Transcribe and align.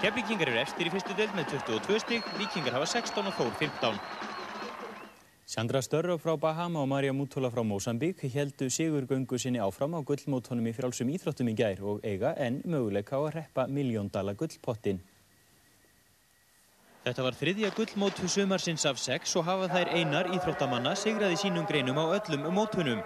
Keflíkingar 0.00 0.48
eru 0.48 0.56
eftir 0.56 0.88
í 0.88 0.90
fyrstu 0.94 1.12
deild 1.12 1.34
með 1.36 1.50
22 1.58 1.98
stygg, 2.00 2.28
Víkingar 2.40 2.72
hafa 2.78 2.86
16 2.88 3.26
og 3.28 3.34
Þór 3.36 3.50
15. 3.58 3.98
Sandra 5.44 5.82
Störra 5.84 6.14
frá 6.16 6.38
Bahama 6.40 6.80
og 6.80 6.86
Marja 6.88 7.12
Mútola 7.12 7.50
frá 7.52 7.60
Mósambík 7.60 8.22
heldu 8.32 8.70
sigurgöngu 8.72 9.36
sinni 9.36 9.60
áfram 9.60 9.92
á 9.92 10.00
gullmótonum 10.00 10.70
í 10.70 10.72
frálsum 10.72 11.10
íþróttum 11.12 11.50
í 11.52 11.54
gær 11.58 11.82
og 11.84 12.00
eiga 12.00 12.30
en 12.40 12.62
möguleika 12.64 13.18
á 13.18 13.28
að 13.28 13.34
reppa 13.34 13.66
miljóndala 13.68 14.32
gullpottin. 14.40 15.02
Þetta 17.04 17.26
var 17.26 17.36
þriðja 17.36 17.72
gullmót 17.76 18.22
sumarsins 18.24 18.86
af 18.88 18.96
sex 19.02 19.36
og 19.36 19.44
hafa 19.50 19.68
þær 19.74 19.92
einar 19.98 20.30
íþróttamanna 20.32 20.94
sigraði 20.96 21.36
sínum 21.42 21.68
greinum 21.68 22.00
á 22.00 22.08
öllum 22.16 22.48
mótunum. 22.56 23.04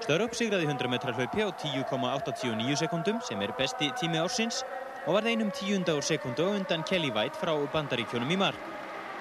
Störrup 0.00 0.32
sigraði 0.32 0.64
100 0.64 0.88
metrar 0.88 1.12
hlaupi 1.12 1.44
á 1.44 1.52
10,89 1.52 2.80
sekundum 2.86 3.20
sem 3.20 3.44
er 3.44 3.52
besti 3.60 3.92
tími 4.00 4.16
ársins 4.22 4.64
og 5.06 5.16
var 5.16 5.26
einum 5.26 5.50
tíunda 5.50 5.96
úr 5.98 6.04
sekundu 6.06 6.44
undan 6.54 6.84
Kelly 6.86 7.10
White 7.10 7.40
frá 7.40 7.52
bandaríkjónum 7.74 8.30
í 8.30 8.38
mark. 8.38 8.58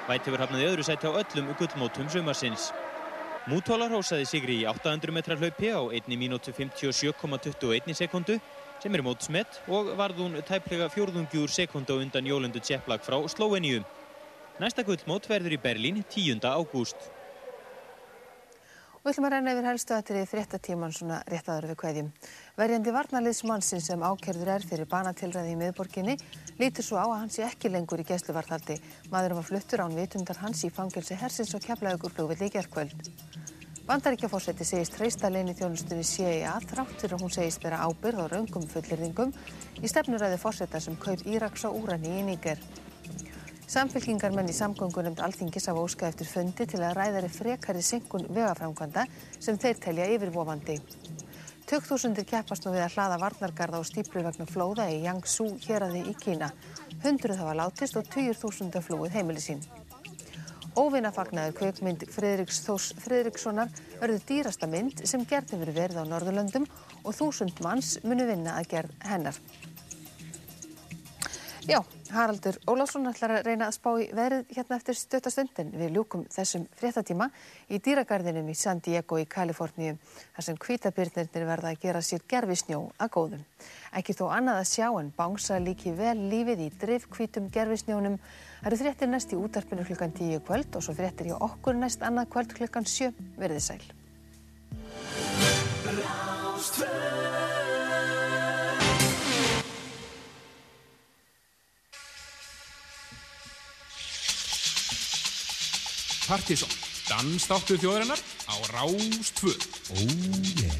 White 0.08 0.30
hefur 0.30 0.44
hafnaði 0.44 0.68
öðru 0.70 0.86
sæti 0.86 1.10
á 1.10 1.14
öllum 1.18 1.50
gullmótum 1.58 2.10
sumarsins. 2.10 2.70
Mútóla 3.50 3.88
rósaði 3.90 4.28
sigri 4.30 4.60
í 4.62 4.68
800 4.70 5.14
metrar 5.16 5.40
hlaupi 5.42 5.72
á 5.74 5.82
1 5.82 6.14
minútu 6.14 6.54
57,21 6.54 7.98
sekundu 7.98 8.38
sem 8.82 8.94
er 8.94 9.02
mótsmett 9.02 9.58
og 9.68 9.90
varð 9.98 10.22
hún 10.22 10.38
tæplega 10.46 10.90
fjórðungjúr 10.94 11.50
sekundu 11.50 11.98
undan 12.04 12.30
Jólundu 12.30 12.62
Tjepplag 12.62 13.02
frá 13.02 13.18
Slóeníu. 13.26 13.82
Næsta 14.62 14.86
gullmót 14.86 15.26
verður 15.26 15.58
í 15.58 15.62
Berlín 15.62 16.04
10. 16.06 16.46
ágúst. 16.46 17.10
Og 19.02 19.08
við 19.10 19.16
ætlum 19.16 19.26
að 19.26 19.34
reyna 19.34 19.54
yfir 19.56 19.66
helstu 19.66 19.94
aðtrið 19.96 20.26
fréttatíman 20.30 20.92
svona 20.94 21.16
rétt 21.26 21.48
aður 21.50 21.72
við 21.72 21.78
kveðjum. 21.82 22.10
Verjandi 22.54 22.92
varnarliðsmannsinn 22.94 23.82
sem 23.82 24.04
ákerður 24.06 24.52
er 24.54 24.66
fyrir 24.70 24.90
banatilræði 24.92 25.56
í 25.56 25.58
miðborginni 25.58 26.14
lítur 26.60 26.86
svo 26.86 27.00
á 27.02 27.10
að 27.10 27.16
hans 27.24 27.40
sé 27.40 27.48
ekki 27.48 27.72
lengur 27.74 28.04
í 28.04 28.06
gæsluvartaldi. 28.06 28.76
Maðurum 29.10 29.40
var 29.42 29.48
fluttur 29.48 29.82
án 29.82 29.98
vitundar 29.98 30.38
hans 30.44 30.62
í 30.62 30.70
fangelsi 30.70 31.18
hersins 31.18 31.56
og 31.58 31.66
keflaðugur 31.66 32.14
flugvill 32.14 32.46
í 32.46 32.52
gerðkvöld. 32.54 33.10
Bandaríkjafórseti 33.90 34.70
segist 34.70 34.94
treysta 35.00 35.34
leini 35.34 35.58
þjónustunni 35.58 36.06
CIA 36.06 36.54
þrátt 36.70 37.02
fyrir 37.02 37.18
að 37.18 37.26
hún 37.26 37.34
segist 37.34 37.66
vera 37.66 37.82
ábyrð 37.82 38.22
á 38.22 38.26
raungum 38.38 38.70
fullirðingum 38.70 39.34
í 39.82 39.90
stefnuræði 39.90 40.38
fórseta 40.46 40.78
sem 40.78 40.94
kaup 41.02 41.26
Íraks 41.26 41.66
á 41.66 41.74
úrani 41.74 42.20
í 42.22 42.24
Níger. 42.30 42.62
Samfélkingarmenn 43.72 44.50
í 44.52 44.54
samgöngunemnd 44.56 45.22
Alþingis 45.24 45.70
hafa 45.70 45.80
óskað 45.86 46.10
eftir 46.10 46.28
fundi 46.28 46.66
til 46.68 46.82
að 46.84 46.98
ræðari 46.98 47.30
frekari 47.32 47.84
synkun 47.88 48.26
vegaframkvæmda 48.28 49.06
sem 49.38 49.56
þeir 49.64 49.80
telja 49.86 50.08
yfirvofandi. 50.12 50.76
Tökþúsundir 51.72 52.28
keppast 52.28 52.68
nú 52.68 52.74
við 52.74 52.84
að 52.84 52.98
hlaða 52.98 53.22
varnargarða 53.22 53.80
og 53.80 53.88
stíplu 53.88 54.26
vegna 54.26 54.50
flóða 54.50 54.90
í 54.92 54.98
Jiangsu 55.06 55.48
héraði 55.64 56.04
í 56.12 56.18
Kína. 56.20 56.52
Hundruð 57.06 57.40
hafa 57.40 57.56
látist 57.62 57.96
og 57.96 58.12
20.000 58.12 58.84
flúið 58.84 59.16
heimili 59.16 59.46
sín. 59.46 59.64
Óvinnafagnaður 60.76 61.56
kveikmynd 61.62 62.04
Fridriks 62.12 62.60
Þós 62.68 62.92
Fridrikssonar 63.00 63.72
verður 64.04 64.28
dýrasta 64.28 64.68
mynd 64.68 65.08
sem 65.08 65.24
gerði 65.24 65.64
verið 65.64 65.80
verið 65.80 66.04
á 66.04 66.12
Norðurlöndum 66.12 66.68
og 67.06 67.16
þúsund 67.16 67.64
manns 67.64 68.02
munu 68.04 68.28
vinna 68.28 68.60
að 68.60 68.74
gerð 68.76 69.04
hennar. 69.08 69.40
Já, 71.70 71.84
Haraldur 72.10 72.56
Ólafsson 72.66 73.06
ætlar 73.06 73.36
að 73.36 73.46
reyna 73.46 73.68
að 73.70 73.76
spá 73.76 73.90
í 74.02 74.08
veðrið 74.18 74.50
hérna 74.56 74.78
eftir 74.80 74.96
stöttastundin. 74.98 75.70
Við 75.78 75.92
ljúkum 75.94 76.24
þessum 76.34 76.64
fréttatíma 76.80 77.28
í 77.70 77.78
dýragarðinum 77.86 78.50
í 78.50 78.56
San 78.58 78.82
Diego 78.82 79.20
í 79.22 79.28
Kaliforníu 79.30 79.94
þar 80.34 80.48
sem 80.48 80.58
kvítabirnirnir 80.58 81.46
verða 81.46 81.70
að 81.70 81.84
gera 81.84 82.02
sér 82.02 82.26
gerfi 82.26 82.58
snjó 82.64 82.80
að 82.98 83.14
góðum. 83.14 83.46
Ekki 83.94 84.18
þó 84.18 84.26
annað 84.34 84.62
að 84.64 84.72
sjá 84.72 84.88
en 84.90 85.14
bánsa 85.18 85.62
líki 85.62 85.94
vel 85.94 86.18
lífið 86.34 86.66
í 86.66 86.70
drifkvítum 86.82 87.54
gerfi 87.54 87.78
snjónum. 87.84 88.18
Það 88.64 88.72
eru 88.72 88.82
fréttir 88.82 89.14
næst 89.14 89.30
í 89.36 89.38
útarpinu 89.38 89.86
klukkan 89.86 90.18
10 90.18 90.42
kvöld 90.48 90.72
og 90.76 90.82
svo 90.86 90.98
fréttir 90.98 91.30
hjá 91.30 91.38
okkur 91.38 91.78
næst 91.78 92.02
annað 92.02 92.32
kvöld 92.34 92.58
klukkan 92.58 92.90
7. 92.90 93.14
Verðið 93.38 93.64
sæl. 93.70 93.84
Partíson, 106.32 106.70
dansdáttur 107.12 107.76
þjóðarinnar 107.82 108.22
á 108.48 108.56
Rástvö. 108.72 109.52
Oh 109.92 110.08
yeah. 110.56 110.71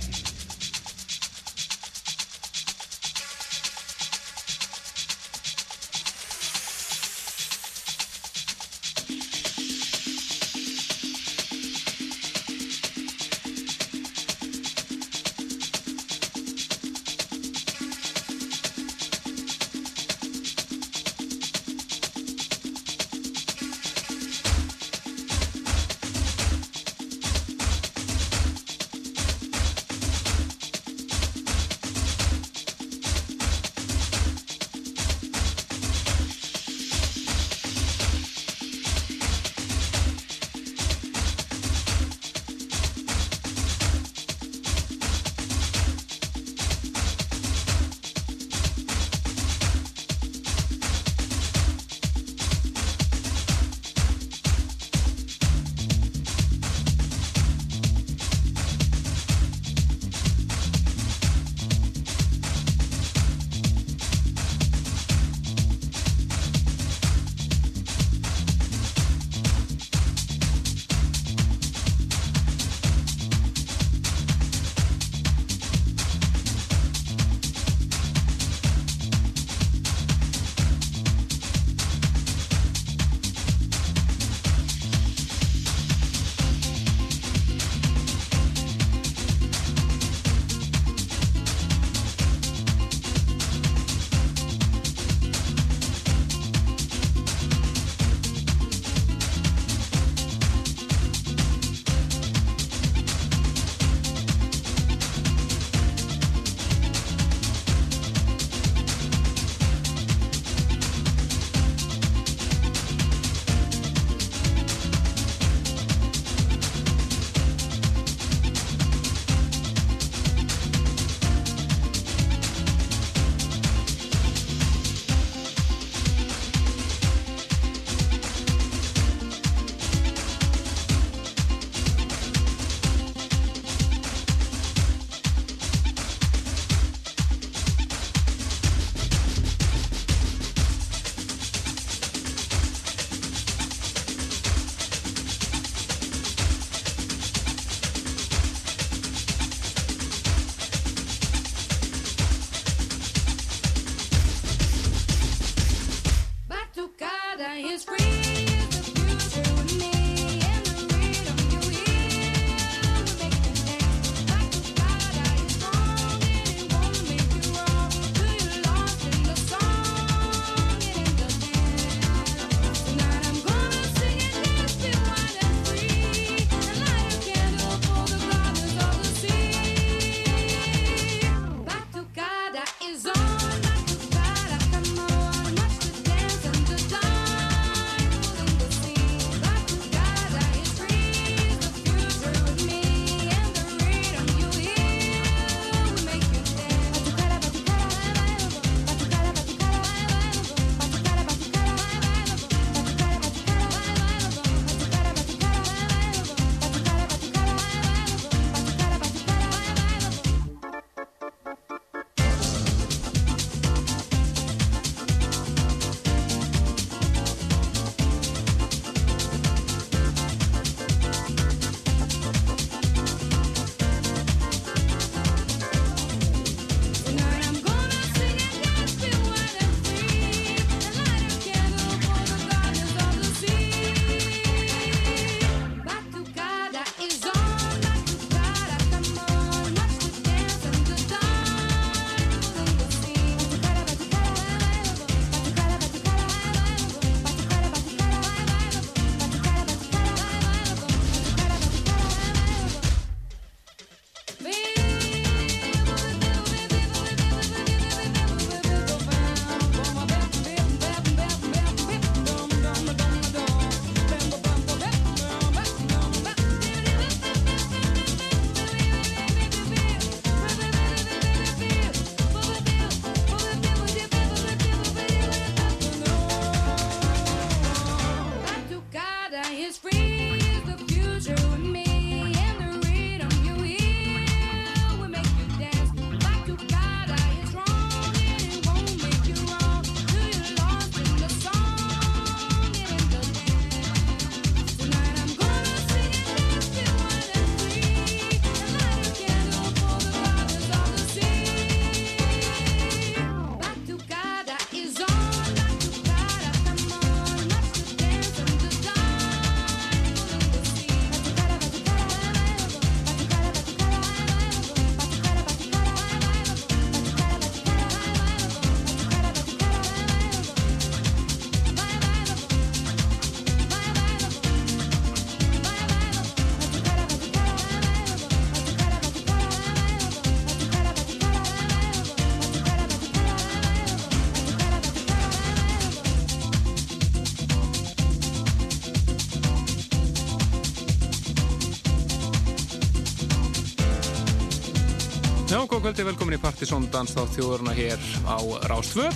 Góð 345.82 345.96
kvöldi, 345.96 346.04
velkomin 346.06 346.36
í 346.38 346.38
Partisón 346.38 346.84
Danstátt 346.94 347.32
þjóðurna 347.34 347.72
hér 347.74 348.02
á 348.30 348.38
Rástvö. 348.70 349.08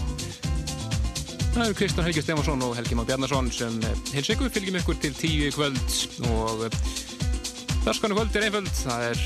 Það 1.54 1.60
eru 1.62 1.76
Kristján 1.78 2.08
Helgi 2.08 2.24
Stefansson 2.24 2.64
og 2.66 2.74
Helgi 2.74 2.98
Már 2.98 3.06
Bjarnason 3.06 3.52
sem 3.54 3.76
hils 4.16 4.32
ykkur, 4.34 4.50
fylgjum 4.50 4.80
ykkur 4.80 4.98
til 4.98 5.12
tíu 5.14 5.52
kvöld 5.54 5.78
og 6.32 6.64
þarskanu 7.86 8.18
kvöld 8.18 8.40
er 8.40 8.48
einföld, 8.48 8.72
það 8.80 9.06
er 9.12 9.22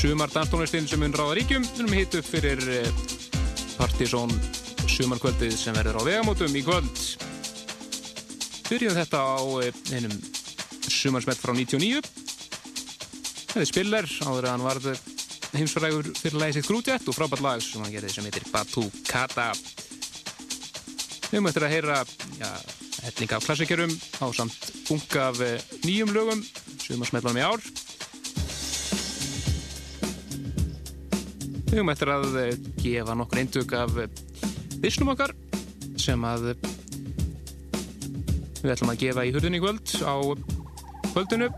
sumar 0.00 0.32
danstónlistinn 0.32 0.88
sem 0.88 1.04
mun 1.04 1.12
ráða 1.12 1.36
ríkjum, 1.36 1.68
við 1.68 1.84
erum 1.84 1.98
hitt 1.98 2.16
upp 2.16 2.32
fyrir 2.32 2.64
eh, 2.78 3.04
Partisón 3.76 4.32
sumarkvöldið 4.88 5.52
sem 5.60 5.76
verður 5.76 6.00
á 6.00 6.02
vegamótum 6.08 6.56
í 6.56 6.64
kvöld. 6.64 7.06
Byrjum 8.70 8.96
þetta 9.02 9.20
á 9.20 9.40
eh, 9.66 9.84
einum 9.92 10.16
sumarsmett 10.88 11.44
frá 11.44 11.52
99. 11.52 12.00
Það 13.52 13.64
er 13.66 13.72
Spiller, 13.74 14.14
áður 14.24 14.46
að 14.46 14.54
hann 14.54 14.68
varði 14.70 15.00
heimsfrægur 15.60 16.10
fyrir 16.16 16.52
sitt 16.56 16.68
Grútjett 16.68 17.08
og 17.08 17.16
frábært 17.16 17.44
lag 17.44 17.62
sem 17.62 17.84
hann 17.84 17.92
gerði 17.92 18.12
sem 18.14 18.26
heitir 18.26 18.48
Batu 18.52 18.88
Kata 19.08 19.52
við 21.30 21.36
höfum 21.38 21.46
eftir 21.46 21.64
að 21.66 21.74
heyra 21.76 21.96
hellinga 23.04 23.36
af 23.38 23.44
klassikerum 23.46 23.92
á 24.18 24.26
samt 24.34 24.72
bunga 24.88 25.28
af 25.28 25.40
eh, 25.44 25.62
nýjum 25.84 26.10
lögum 26.14 26.42
sem 26.82 27.00
að 27.00 27.10
smetla 27.12 27.30
um 27.30 27.38
í 27.38 27.44
ár. 27.44 27.62
Við 31.70 31.76
höfum 31.76 31.92
eftir 31.94 32.12
að 32.16 32.38
eh, 32.42 32.56
gefa 32.82 33.16
nokkur 33.16 33.42
eindug 33.44 33.74
af 33.78 33.94
vissnum 34.82 35.12
eh, 35.12 35.14
okkar 35.14 35.36
sem 36.00 36.24
að 36.26 36.50
við 38.60 38.72
ætlum 38.74 38.92
að 38.92 39.04
gefa 39.04 39.26
í 39.28 39.34
hurðunni 39.36 39.62
kvöld 39.62 39.94
á 40.02 40.14
kvöldinu. 41.12 41.52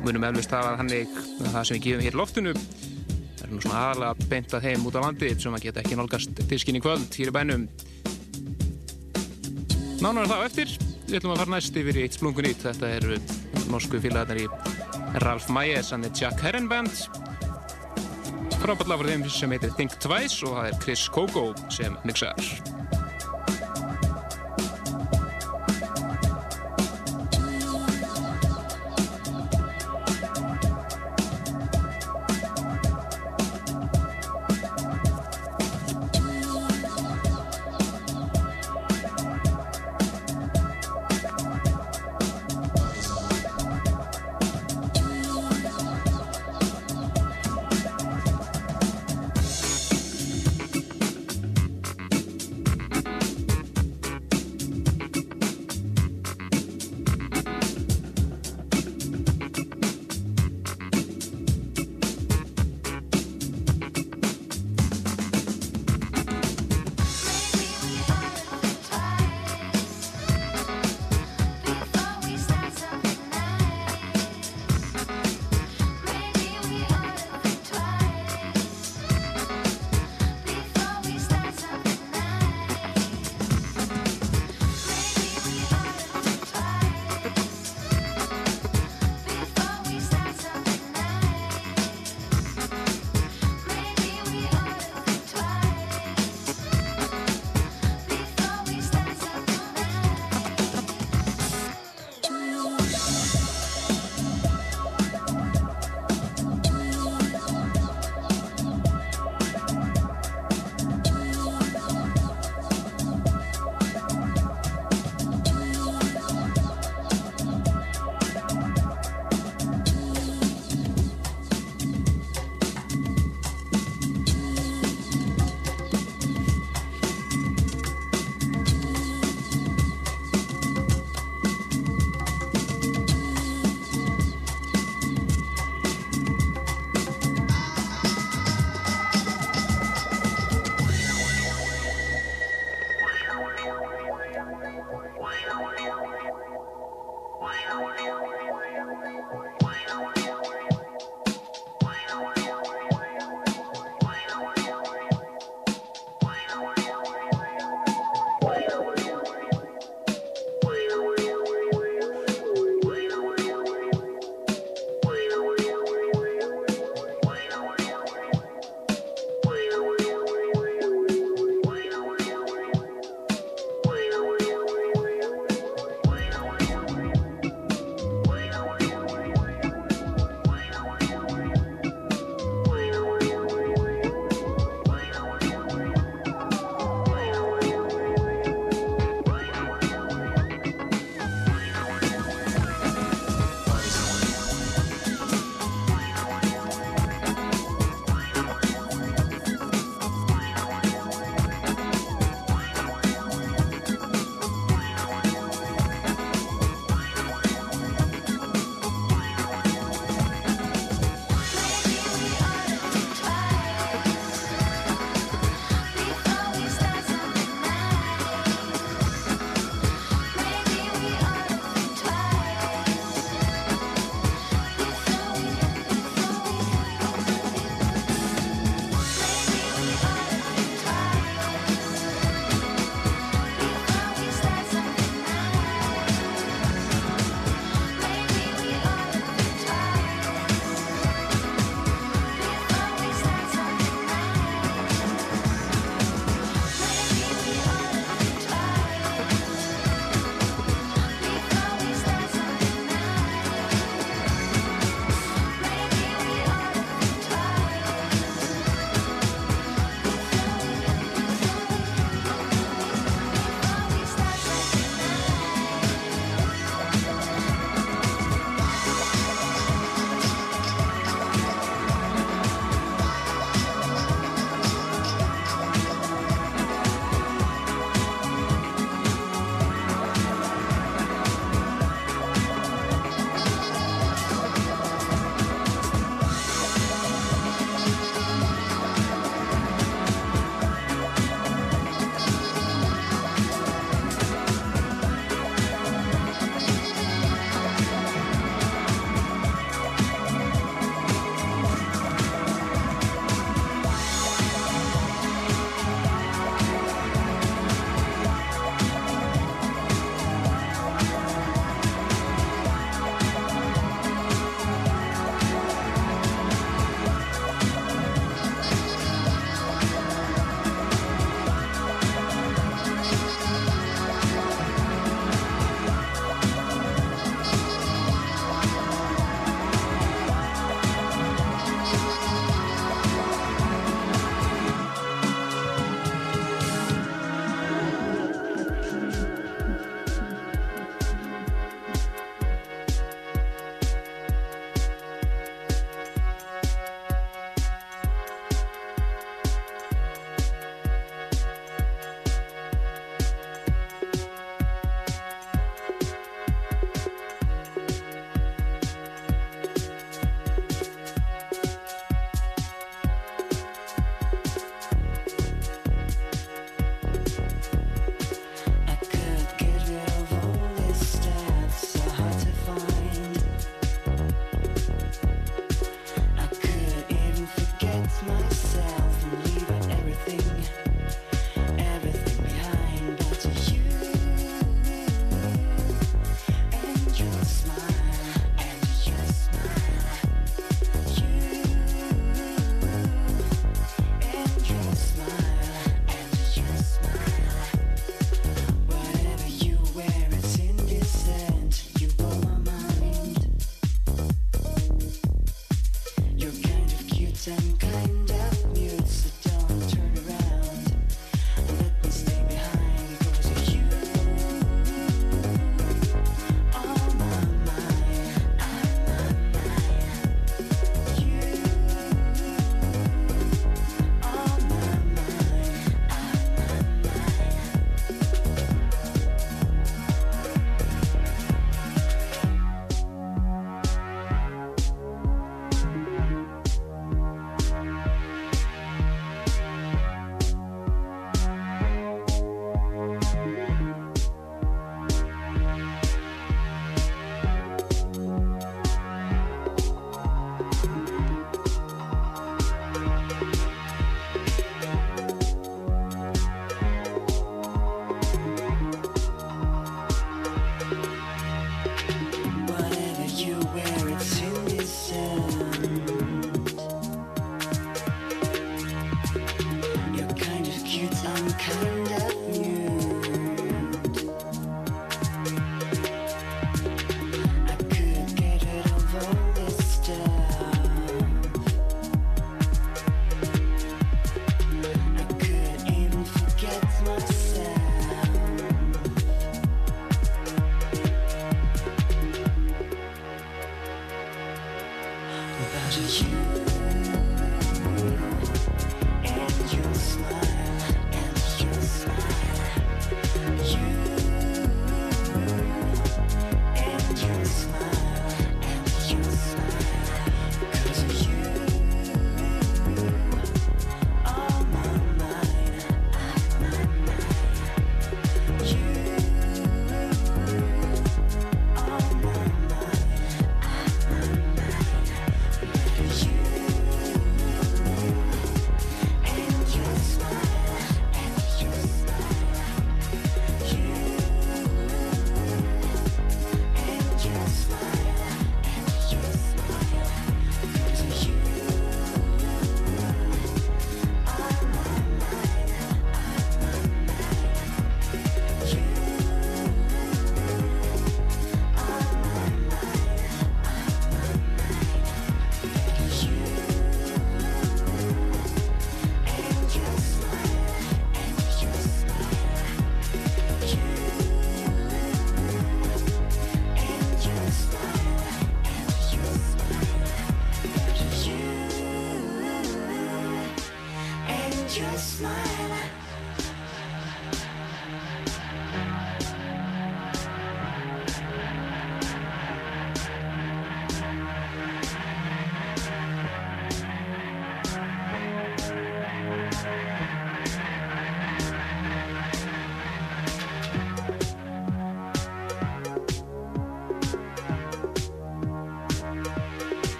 Munum 0.00 0.30
eflust 0.30 0.56
hafa 0.56 0.78
hann 0.80 0.90
ekki 1.40 1.54
það 1.54 1.66
sem 1.68 1.78
við 1.78 1.86
gefum 1.86 2.04
hér 2.06 2.18
loftinu 2.20 2.54
það 2.54 3.44
er 3.46 3.52
nú 3.52 3.62
svona 3.64 3.80
aðalega 3.86 4.28
beintað 4.32 4.66
heim 4.68 4.86
út 4.88 4.98
á 4.98 5.00
landi 5.04 5.30
sem 5.40 5.56
að 5.56 5.66
geta 5.66 5.82
ekki 5.84 5.98
nálgast 5.98 6.42
diskinni 6.50 6.82
kvöld 6.84 7.16
hér 7.16 7.32
í 7.32 7.34
bænum. 7.34 7.66
Nánar 10.00 10.30
þá 10.30 10.36
eftir 10.44 10.76
við 11.08 11.18
ætlum 11.18 11.34
að 11.34 11.42
fara 11.42 11.54
næst 11.56 11.80
yfir 11.80 11.98
í 11.98 12.04
eitt 12.06 12.16
splungun 12.16 12.50
ít. 12.50 12.62
Þetta 12.64 12.92
eru 13.00 13.18
norsku 13.72 14.00
félagarnar 14.00 14.44
í 14.44 14.48
Ralf 15.24 15.50
Maes, 15.52 15.90
hann 15.94 16.06
er 16.06 16.14
Jack 16.16 16.40
Herren 16.44 16.70
Band 16.70 16.94
frábært 18.60 18.90
lag 18.92 19.00
fyrir 19.00 19.16
þeim 19.16 19.30
sem 19.32 19.54
heitir 19.54 19.72
Think 19.78 19.94
Twice 20.04 20.44
og 20.44 20.58
það 20.58 20.68
er 20.68 20.76
Chris 20.84 21.06
Coco 21.14 21.46
sem 21.72 21.96
mixar 22.04 22.79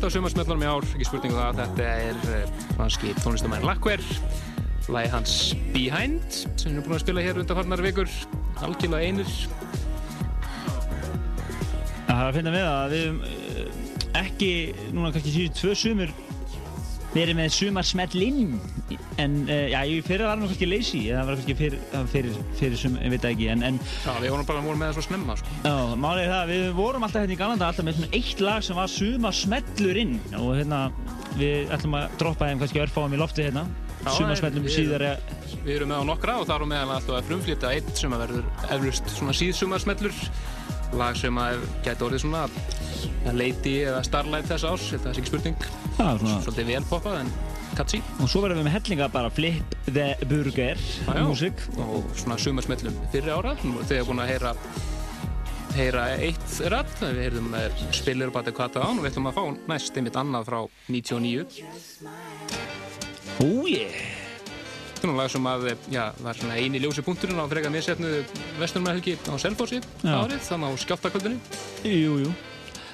eitt 0.00 0.06
af 0.08 0.14
sumarsmjöllunum 0.14 0.62
í 0.64 0.68
ár, 0.70 0.84
ekki 0.94 1.04
spurningu 1.04 1.36
um 1.36 1.40
það, 1.42 1.58
þetta 1.58 1.86
er 1.92 2.20
eh, 2.32 2.60
franski 2.72 3.10
tónlistamæn 3.18 3.66
Lackver, 3.68 4.00
lægi 4.88 5.10
hans 5.12 5.34
Behind, 5.74 6.38
sem 6.38 6.70
við 6.70 6.70
erum 6.70 6.86
búin 6.86 6.96
að 6.96 7.02
spila 7.02 7.24
hér 7.26 7.40
undanfarnar 7.42 7.82
vikur, 7.84 8.14
algjörlega 8.64 9.10
einir. 9.10 9.34
Það 12.06 12.14
er 12.14 12.22
að 12.22 12.38
finna 12.38 12.54
með 12.54 12.70
að 12.70 12.94
við 12.94 13.04
höfum 13.04 13.20
uh, 13.28 14.16
ekki, 14.22 14.50
núna 14.96 15.12
kannski 15.12 15.34
síðan 15.34 15.60
tvö 15.60 15.76
sumur, 15.82 16.16
verið 17.12 17.40
með 17.42 17.54
sumarsmellinn, 17.58 18.56
en 19.20 19.34
uh, 19.46 19.54
já, 19.72 19.78
ég 19.90 20.06
fyrir 20.06 20.24
að 20.24 20.30
vera 20.30 20.40
nú 20.40 20.48
kannski 20.50 20.68
lazy, 20.70 21.00
það 21.10 21.28
var 21.30 21.38
kannski 21.40 21.56
fyrir, 21.58 21.78
fyrir, 22.12 22.38
fyrir 22.60 22.80
sum, 22.80 22.96
ég 23.02 23.12
veit 23.14 23.26
ekki, 23.30 23.48
en, 23.52 23.62
en 23.70 23.78
Já, 24.04 24.12
við 24.22 24.32
vorum 24.34 24.48
bara 24.48 24.64
vorum 24.64 24.80
með 24.82 24.90
það 24.92 24.98
svo 24.98 25.04
snemma, 25.08 25.36
sko. 25.40 25.54
Já, 25.66 25.74
málið 26.04 26.24
er 26.26 26.32
það, 26.34 26.52
við 26.54 26.64
vorum 26.80 27.06
alltaf 27.08 27.24
hérna 27.24 27.36
í 27.36 27.40
Galanda 27.40 27.68
alltaf 27.70 27.86
með 27.90 27.98
svona 28.00 28.10
eitt 28.20 28.42
lag 28.46 28.66
sem 28.66 28.80
var 28.80 28.92
sumarsmellurinn 28.96 30.16
og 30.40 30.50
hérna 30.58 30.80
við 31.38 31.70
ætlum 31.76 31.96
að 32.00 32.16
droppa 32.20 32.48
þeim 32.50 32.62
kannski 32.64 32.82
örfáum 32.84 33.14
í 33.16 33.20
lofti 33.20 33.46
hérna. 33.48 33.66
Já, 34.00 34.10
sumarsmellum 34.16 34.64
við- 34.64 34.76
síðar 34.78 35.04
Við 35.60 35.74
erum 35.76 35.90
með 35.92 36.00
á 36.00 36.04
nokkra 36.08 36.38
og 36.40 36.46
þar 36.48 36.62
á 36.64 36.66
meðal 36.70 36.94
alltaf 36.96 37.18
að 37.18 37.26
frumflýta 37.28 37.72
eitt 37.76 37.90
sem 38.00 38.14
að 38.16 38.22
verður 38.24 38.46
eflust 38.72 39.10
svona 39.12 39.34
síðsumarsmellur, 39.36 40.14
lag 40.96 41.18
sem 41.20 41.36
að 41.38 41.60
gæti 41.84 42.06
orðið 42.06 42.22
svona 42.24 42.46
Lady 43.36 43.74
eða 43.84 44.00
Starlight 44.08 44.48
þess 44.48 44.64
árs, 44.70 44.86
þetta 44.94 45.12
er 45.12 45.20
ekki 45.20 45.30
spurning, 45.34 45.68
svolítið 46.00 46.70
vel 46.72 46.82
poppað 46.88 47.18
en 47.20 47.32
catchy. 47.80 48.02
og 48.20 48.28
svo 48.28 48.44
verðum 48.44 48.60
við 48.60 48.68
með 48.68 48.76
hellinga 48.76 49.08
bara 49.12 49.32
Flip 49.32 49.76
the 49.88 50.12
Burger. 50.28 50.80
Músík 51.24 51.66
og 51.80 52.08
svona 52.18 52.38
sumarsmellum 52.40 52.96
fyrri 53.12 53.32
ára. 53.32 53.56
Þegar 53.88 54.08
búin 54.08 54.24
að 54.24 54.32
heyra 54.34 54.54
heyra 55.76 56.06
eitt 56.18 56.56
rætt 56.72 56.96
við 57.02 57.20
heyrðum 57.24 57.52
Spiller 57.94 58.32
Bati 58.34 58.52
Kata 58.54 58.82
án 58.82 58.98
og 58.98 59.04
við 59.04 59.12
ætlum 59.12 59.30
að 59.30 59.36
fá 59.38 59.44
næst 59.70 59.96
einmitt 59.96 60.18
annað 60.18 60.48
frá 60.48 60.58
99 60.90 61.44
Ó 63.40 63.50
ég 63.70 63.94
þetta 64.90 65.06
er 65.06 65.12
nú 65.12 65.16
lag 65.16 65.30
sem 65.32 65.46
að 65.48 65.70
já, 65.94 66.02
var 66.20 66.36
svona 66.36 66.58
eini 66.58 66.82
ljósi 66.82 67.06
punkturinn 67.06 67.38
á 67.38 67.46
frekar 67.48 67.72
missetnu 67.72 68.10
vestunumhelgi 68.58 69.16
á 69.30 69.34
Selfossi 69.40 69.80
árið 70.02 70.42
þannig 70.50 70.74
á 70.74 70.82
skjáttakvöldinu 70.84 71.38
Jú, 71.86 72.18
jú 72.26 72.34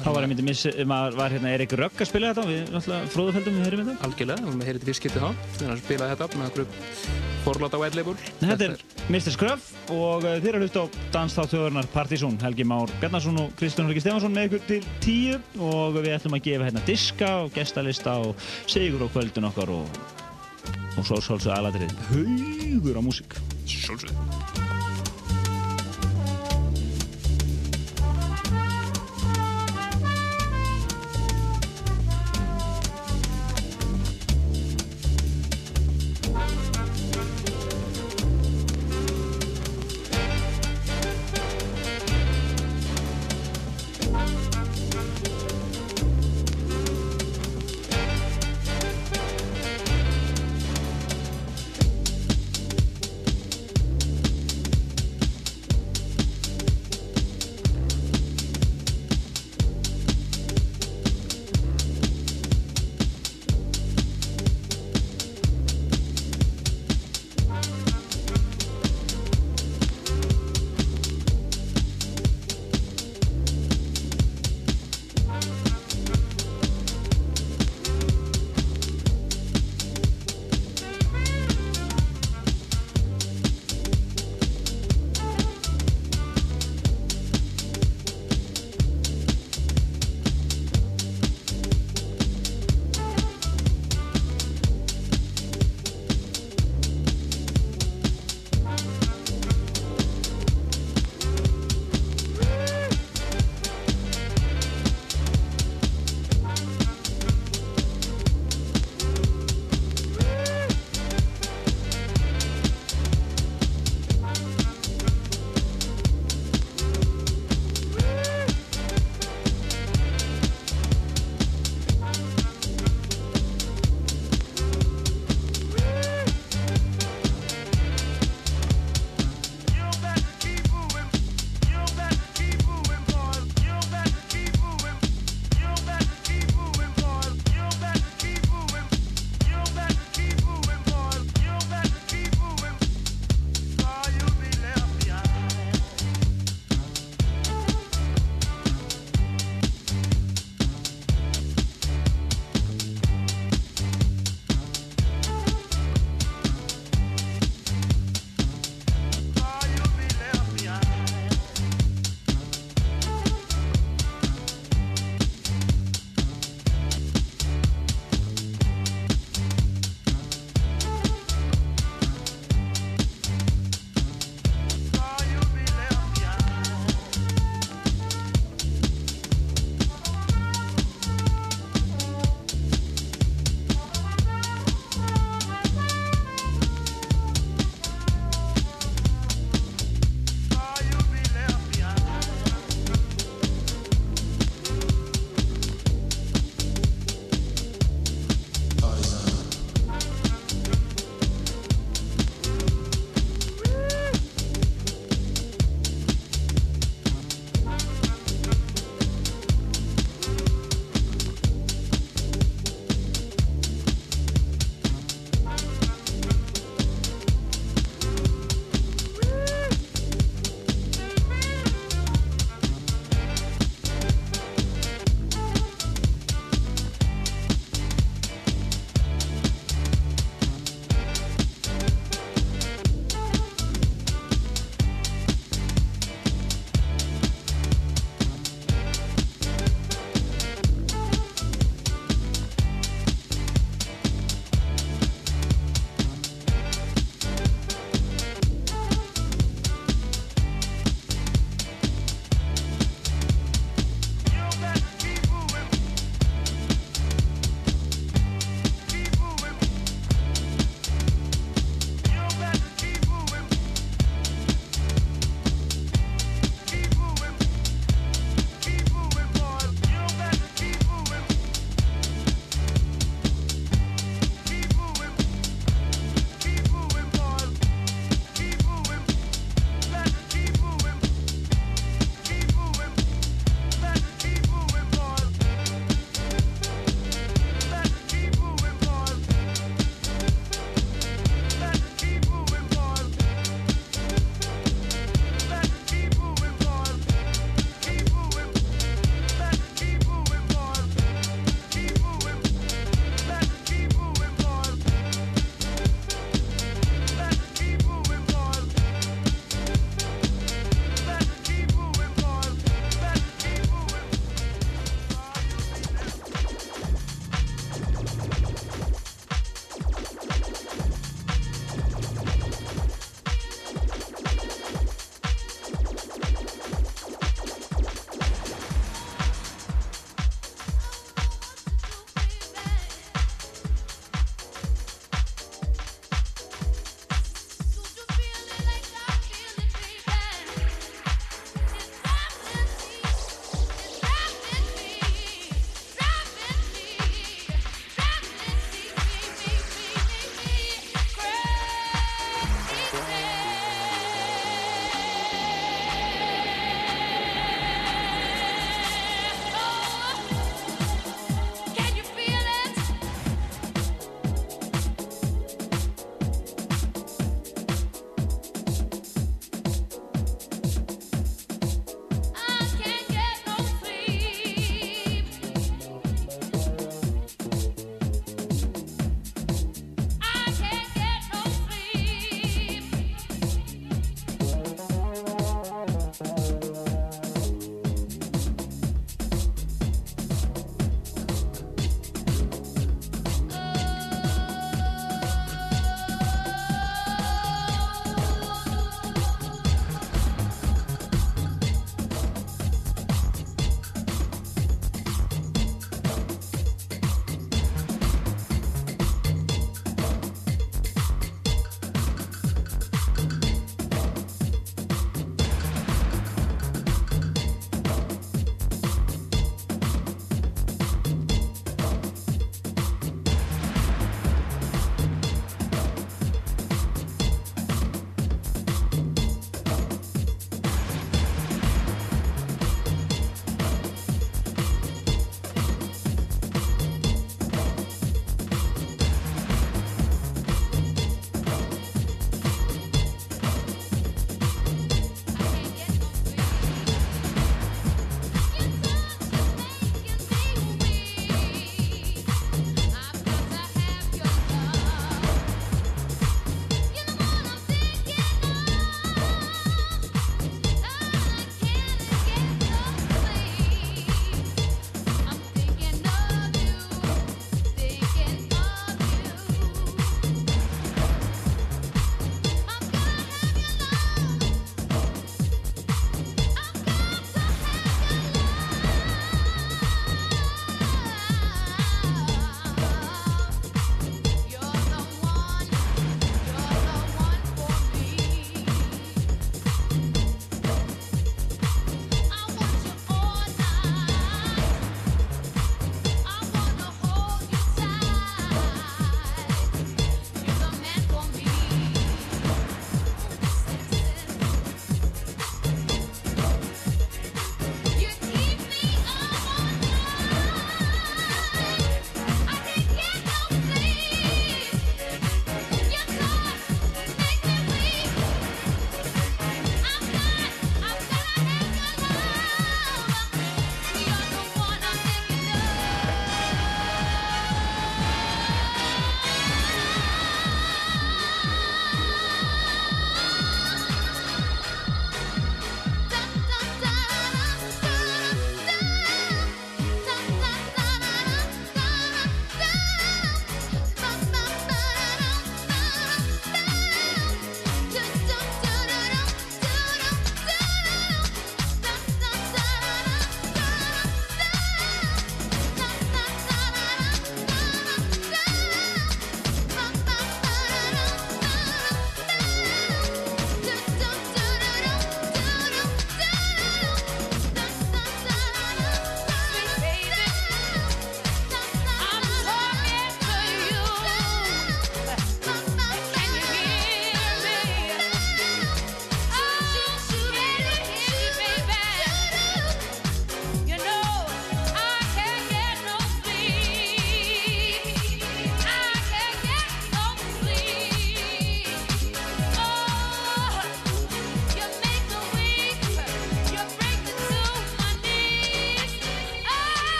Þá 0.00 0.08
var 0.14 0.24
einmitt 0.24 0.40
miss, 0.44 0.68
maður 0.88 1.16
var 1.18 1.34
hérna 1.34 1.50
Erik 1.52 1.74
Rögg 1.76 2.00
að 2.00 2.08
spila 2.08 2.30
þetta 2.30 2.44
og 2.46 2.50
við 2.50 2.70
náttúrulega 2.72 3.10
fróðufeldum 3.14 3.58
við 3.58 3.66
hörum 3.66 3.82
þetta. 3.90 4.06
Algjörlega, 4.08 4.54
við 4.54 4.70
heyrðum 4.70 4.88
fyrst 4.88 5.04
getið 5.04 5.24
þá. 5.26 5.50
Þegar 5.58 5.72
hann 5.74 5.82
spilaði 5.82 6.14
þetta 6.14 6.40
með 6.40 6.48
okkur 6.50 7.28
forláta 7.44 7.80
white 7.80 7.96
label 7.96 8.14
Þetta 8.40 8.66
er 8.66 8.82
Mr. 9.10 9.32
Scruff 9.34 9.70
og 9.92 10.24
uh, 10.24 10.36
þeir 10.42 10.54
eru 10.54 10.66
hlusta 10.66 10.84
á 10.84 10.86
Danstáð 11.14 11.52
þjóðurnar 11.54 11.88
Partizón 11.94 12.36
Helgi 12.40 12.66
Már 12.68 12.92
Bjarnarsson 13.00 13.40
og 13.42 13.54
Kristján 13.60 13.88
Helgi 13.90 14.04
Stefansson 14.04 14.34
með 14.36 14.50
ykkur 14.50 14.66
til 14.68 14.80
tíu. 15.04 15.38
Og 15.60 15.98
við 15.98 16.12
ætlum 16.16 16.38
að 16.38 16.46
gefa 16.48 16.68
hérna 16.68 16.84
diska 16.88 17.32
og 17.44 17.52
gestalista 17.56 18.16
og 18.24 18.50
sigur 18.70 19.04
á 19.04 19.08
kvöldun 19.12 19.50
okkar 19.50 19.72
og, 19.76 20.04
og 20.96 21.02
svo 21.04 21.20
svolítið 21.20 21.56
aðladrið 21.58 21.98
haugur 22.12 23.00
á 23.00 23.02
músík. 23.04 23.40
Sjálfsögð 23.68 24.39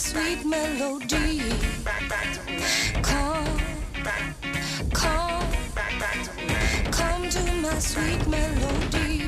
sweet 0.00 0.44
melody. 0.46 1.42
Come, 3.02 3.60
come, 4.94 5.46
come 6.90 7.28
to 7.28 7.52
my 7.60 7.78
sweet 7.78 8.26
melody. 8.26 9.26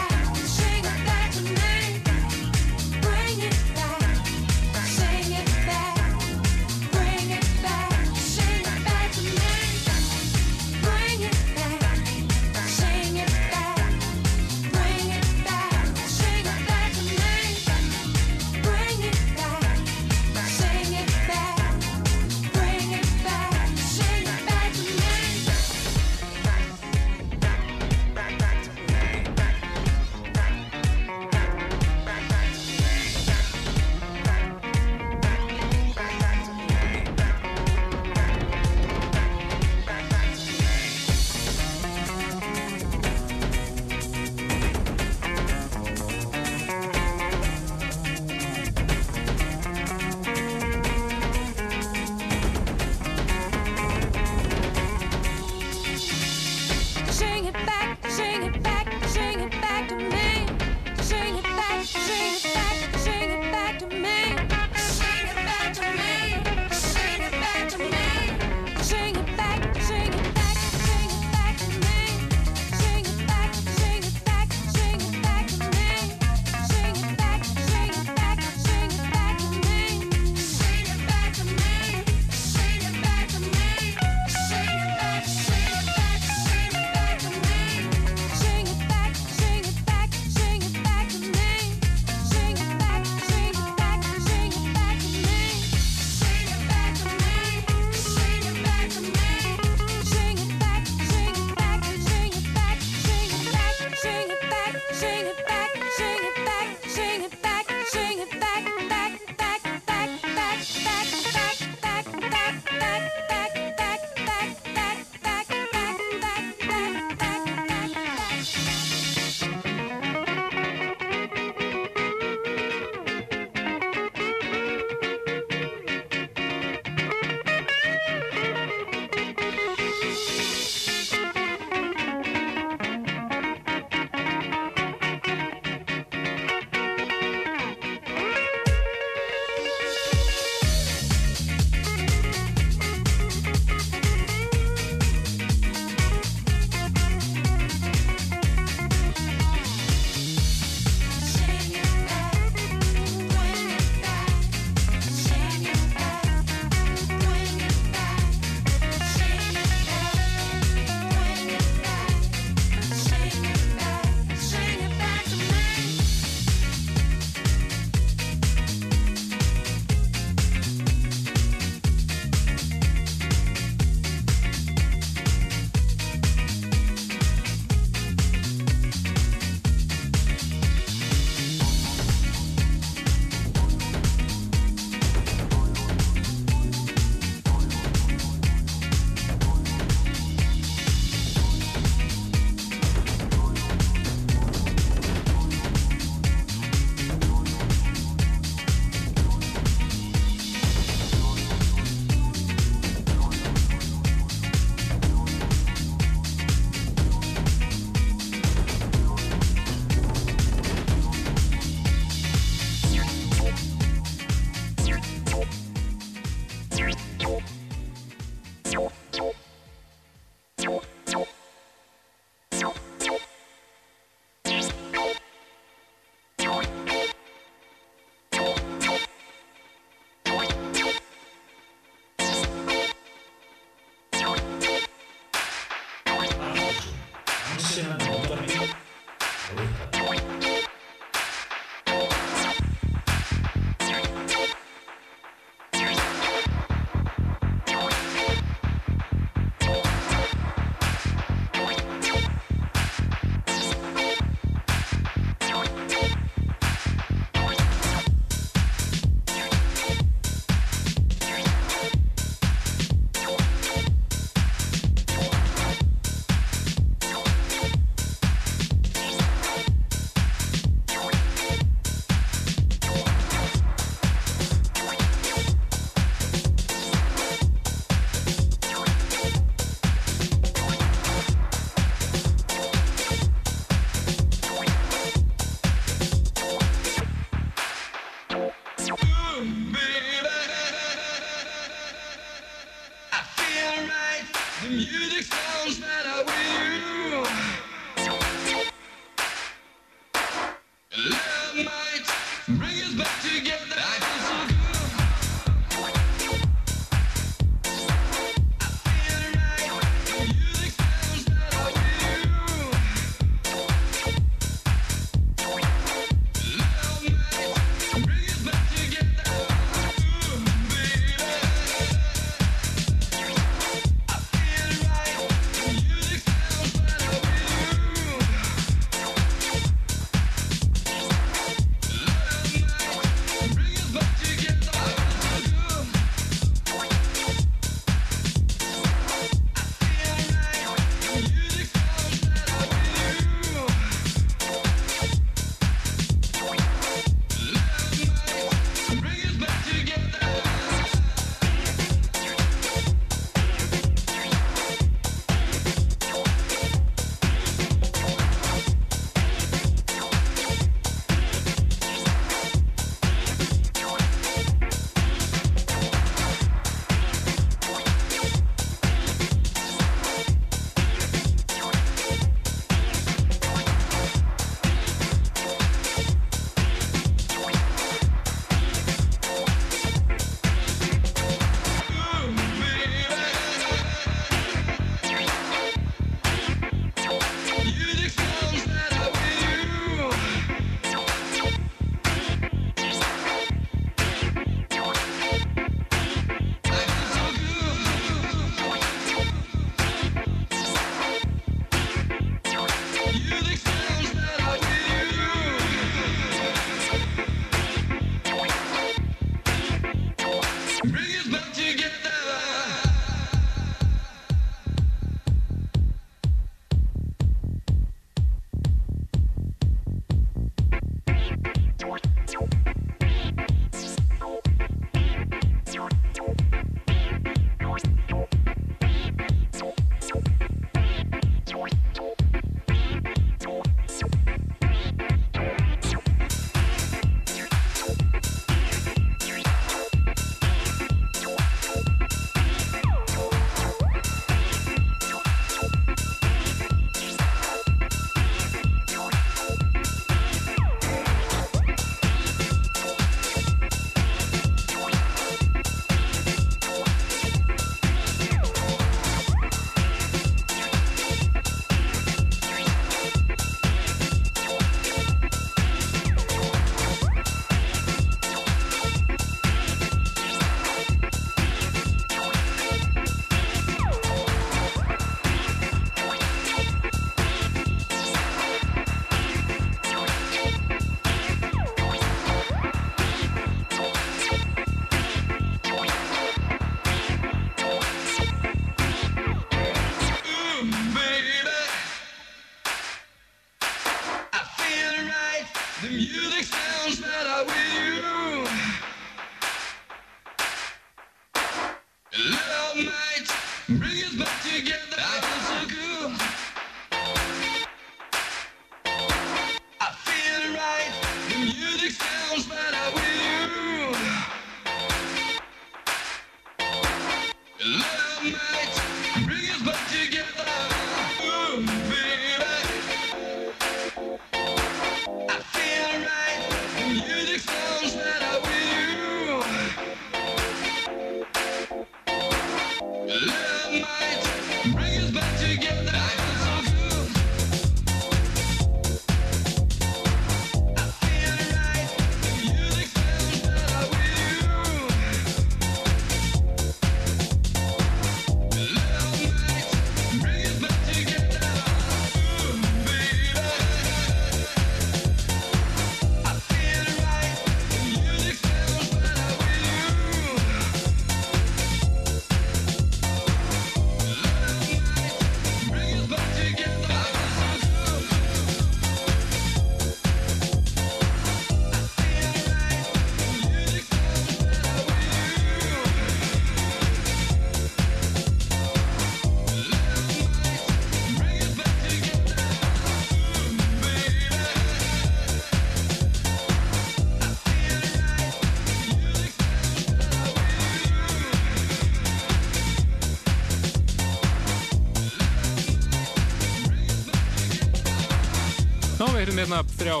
Þrjá 599.84 600.00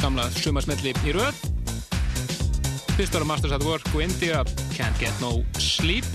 gamla 0.00 0.24
sumarsmelli 0.34 0.90
í 1.06 1.12
röð. 1.14 1.36
Fyrst 2.96 3.14
var 3.14 3.24
Masters 3.28 3.54
at 3.54 3.62
Work 3.62 3.86
og 3.92 4.02
India 4.02 4.40
Can't 4.74 4.98
Get 4.98 5.14
No 5.22 5.44
Sleep. 5.62 6.08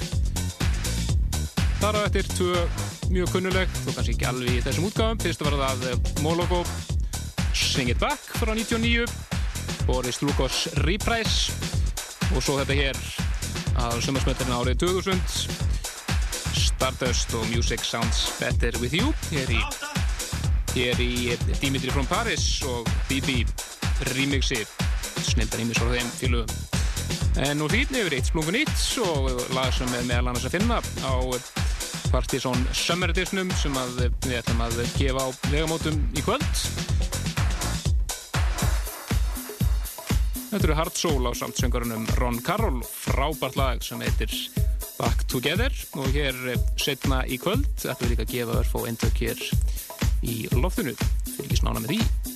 Þar 1.80 1.95
á 1.95 2.01
eftir 2.09 2.28
tvö 2.34 2.65
mjög 3.13 3.32
kunnuleg, 3.38 3.72
þó 3.86 3.93
kannski 3.93 4.18
ekki 4.18 4.28
alveg 4.28 4.51
í 4.51 4.65
þessum 4.65 4.89
útgáðum 4.89 5.24
fyrst 5.24 5.45
var 5.47 5.55
það 5.61 5.88
eh, 5.93 6.11
Mologo 6.26 6.59
Sing 7.55 7.93
It 7.93 8.03
Back 8.03 8.36
frá 8.41 8.51
99 8.51 9.07
Boris 9.88 10.20
Lukos 10.26 10.65
Reprise. 10.84 11.55
Og 12.36 12.43
svo 12.43 12.59
þetta 12.59 12.82
hér 12.82 13.03
að 13.80 14.01
sumarsmellina 14.03 14.59
árið 14.59 14.84
2000 14.84 15.24
Stardust 16.68 17.32
og 17.38 17.47
Music 17.53 17.88
Sounds 17.88 18.28
Better 18.41 18.76
With 18.84 18.97
You 18.97 19.15
hér 19.32 19.55
í 19.55 19.87
hér 20.76 20.99
í 21.03 21.36
Dimitri 21.61 21.93
from 21.93 22.07
Paris 22.09 22.47
og 22.68 22.89
Bibi 23.07 23.43
remixi 24.13 24.63
snildar 25.28 25.63
ímis 25.63 25.80
frá 25.80 25.93
þeim 25.93 26.11
fylgum 26.20 26.68
en 27.38 27.59
nú 27.61 27.68
þýtni 27.70 28.01
yfir 28.01 28.18
eitt 28.18 28.30
splungun 28.32 28.55
nýtt 28.57 28.84
og 29.05 29.30
lag 29.53 29.70
sem 29.76 29.91
er 29.93 30.05
meðal 30.09 30.32
annars 30.32 30.47
að 30.49 30.57
finna 30.57 30.82
á 31.05 31.15
Partizón 32.09 32.61
Summer 32.74 33.11
Editionum 33.11 33.49
sem 33.59 33.76
að 33.78 33.97
við 34.24 34.38
ætlum 34.39 34.61
að 34.63 34.78
gefa 34.95 35.26
á 35.28 35.30
vegamótum 35.51 35.97
í 36.15 36.24
kvöld. 36.24 36.61
Þetta 40.47 40.63
eru 40.63 40.78
Hard 40.80 40.95
Soul 40.95 41.28
á 41.28 41.32
samtsöngarunum 41.36 42.07
Ron 42.18 42.39
Carroll 42.41 42.80
frábært 42.88 43.59
lag 43.59 43.84
sem 43.84 43.99
heitir 44.01 44.32
Back 44.97 45.28
Together. 45.28 45.74
Og 45.99 46.07
hér 46.15 46.38
setna 46.80 47.26
í 47.28 47.38
kvöld 47.41 47.68
ætlum 47.84 48.07
við 48.07 48.13
líka 48.15 48.26
að 48.26 48.34
gefa 48.38 48.59
örf 48.63 48.78
og 48.80 48.88
eindök 48.89 49.22
hér 49.26 49.43
í 50.28 50.40
loftinu. 50.60 50.96
Ekki 51.38 51.62
snána 51.62 51.84
með 51.84 51.96
því 51.96 52.27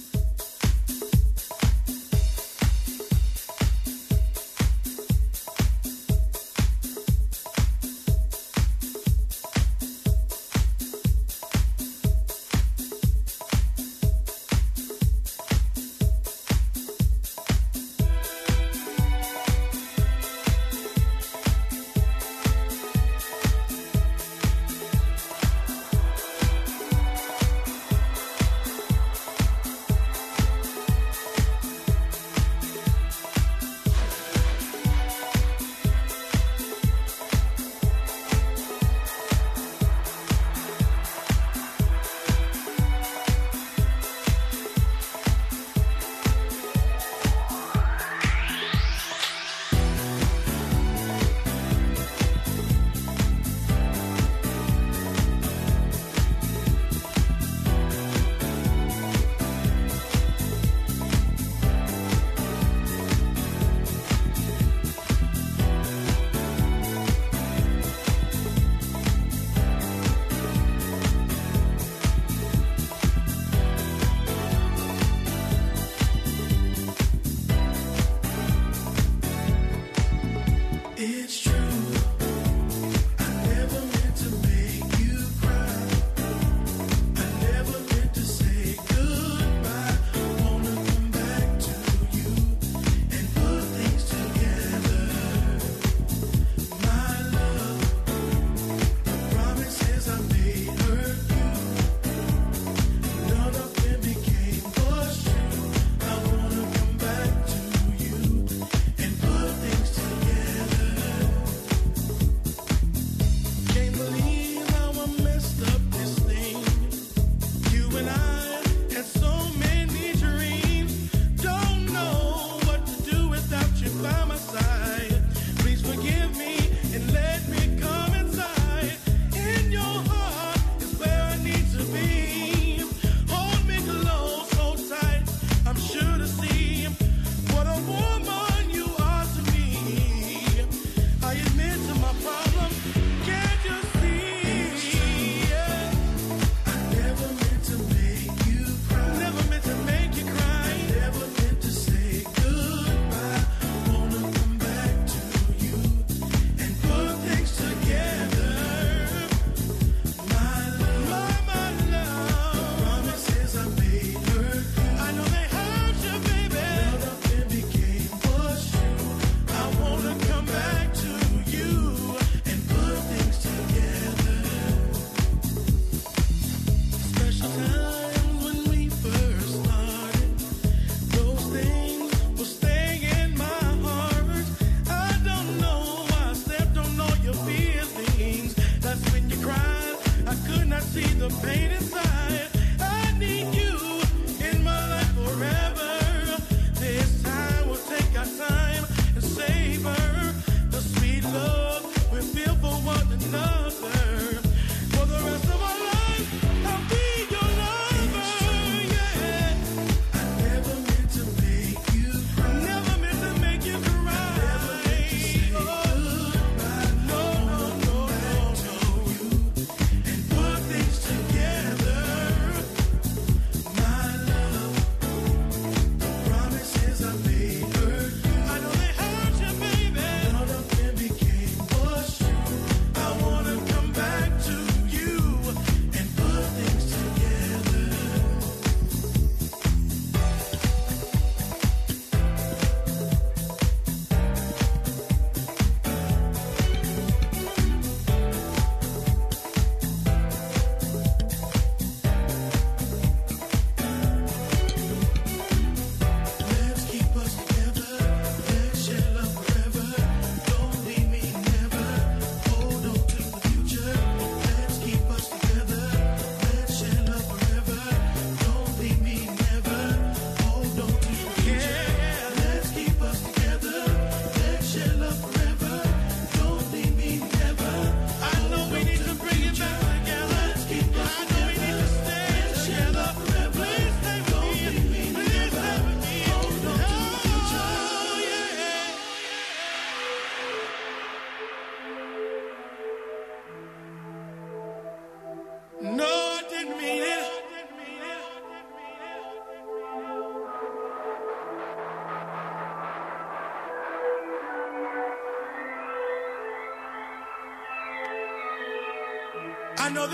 oh, 309.97 310.07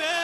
oh. 0.00 0.19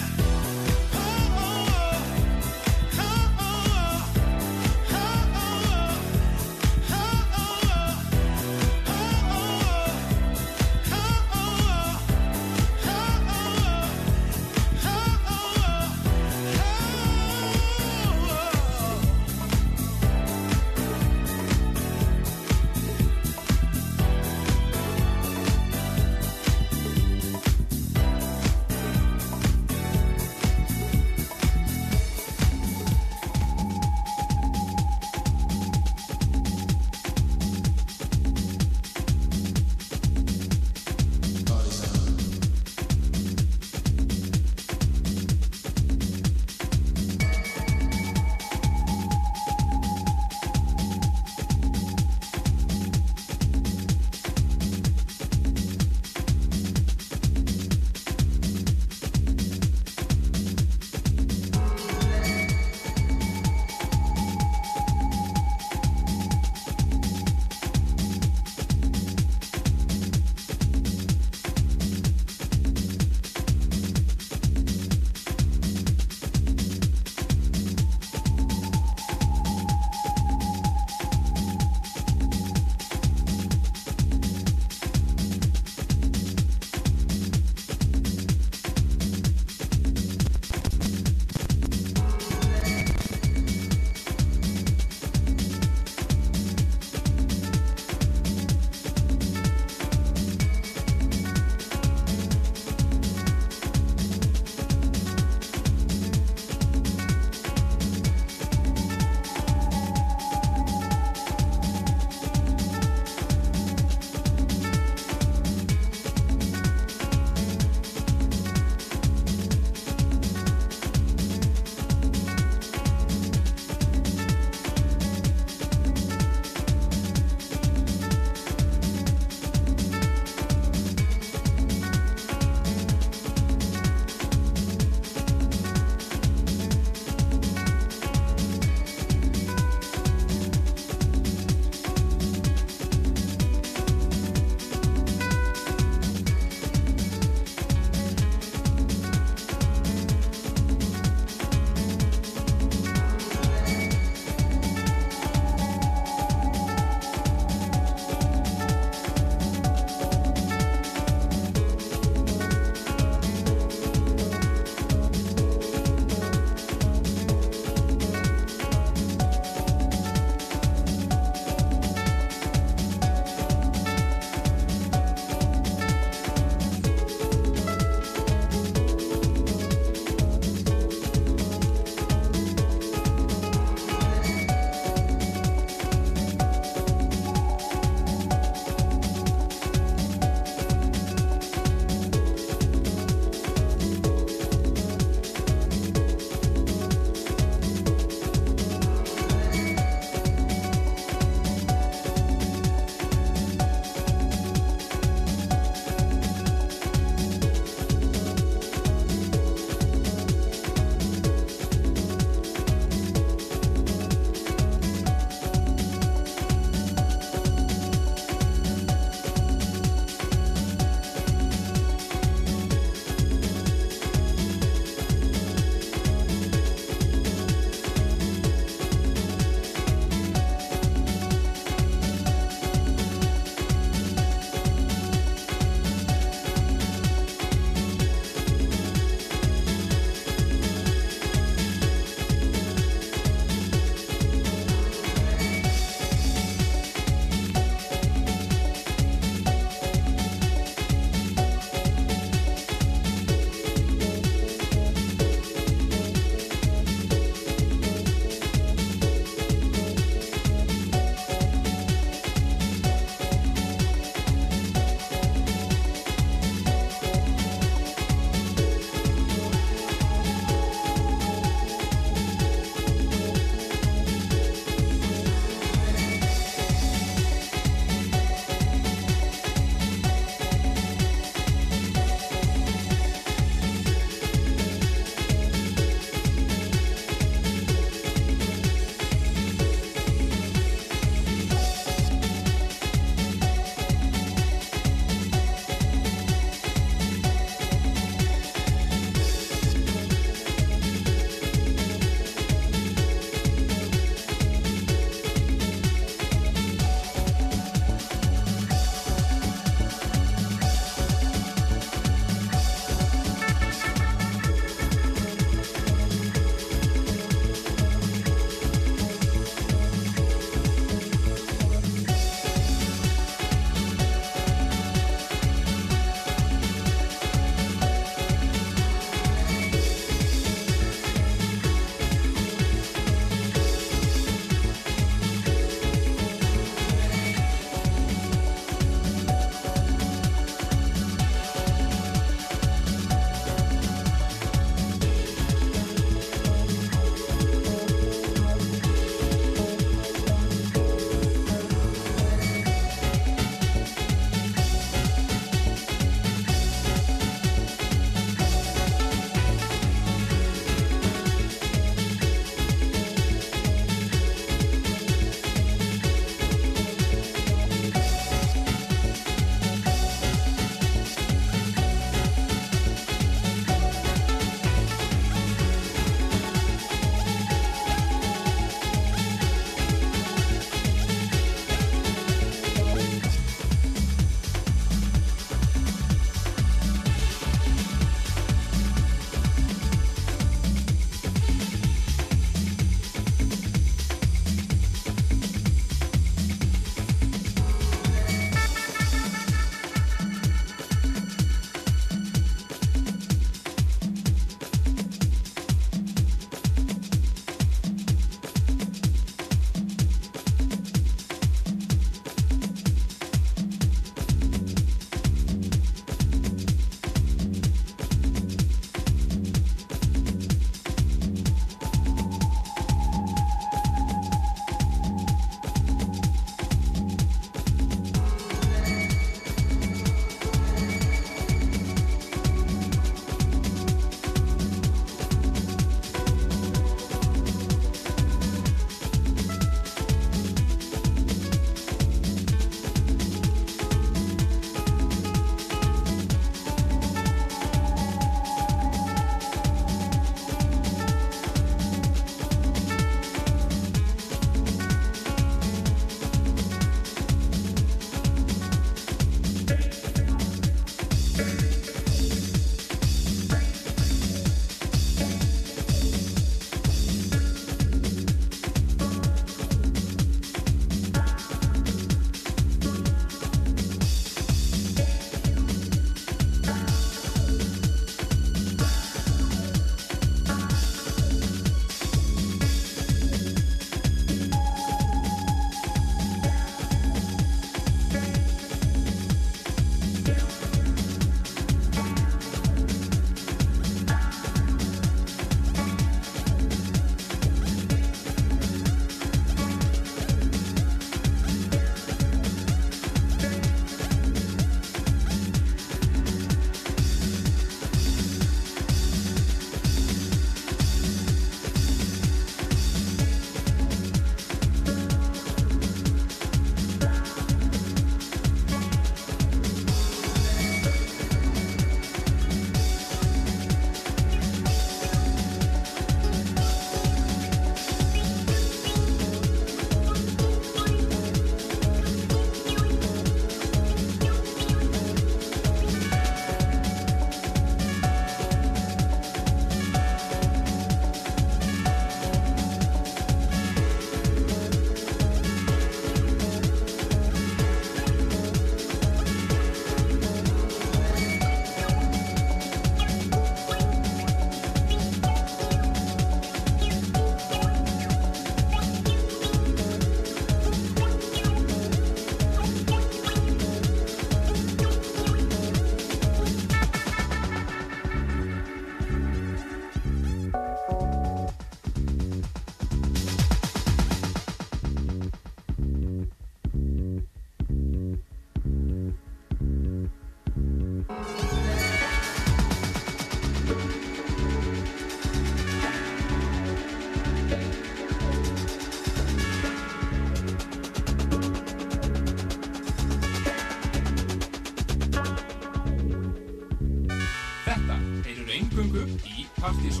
fantastisch. 599.64 600.00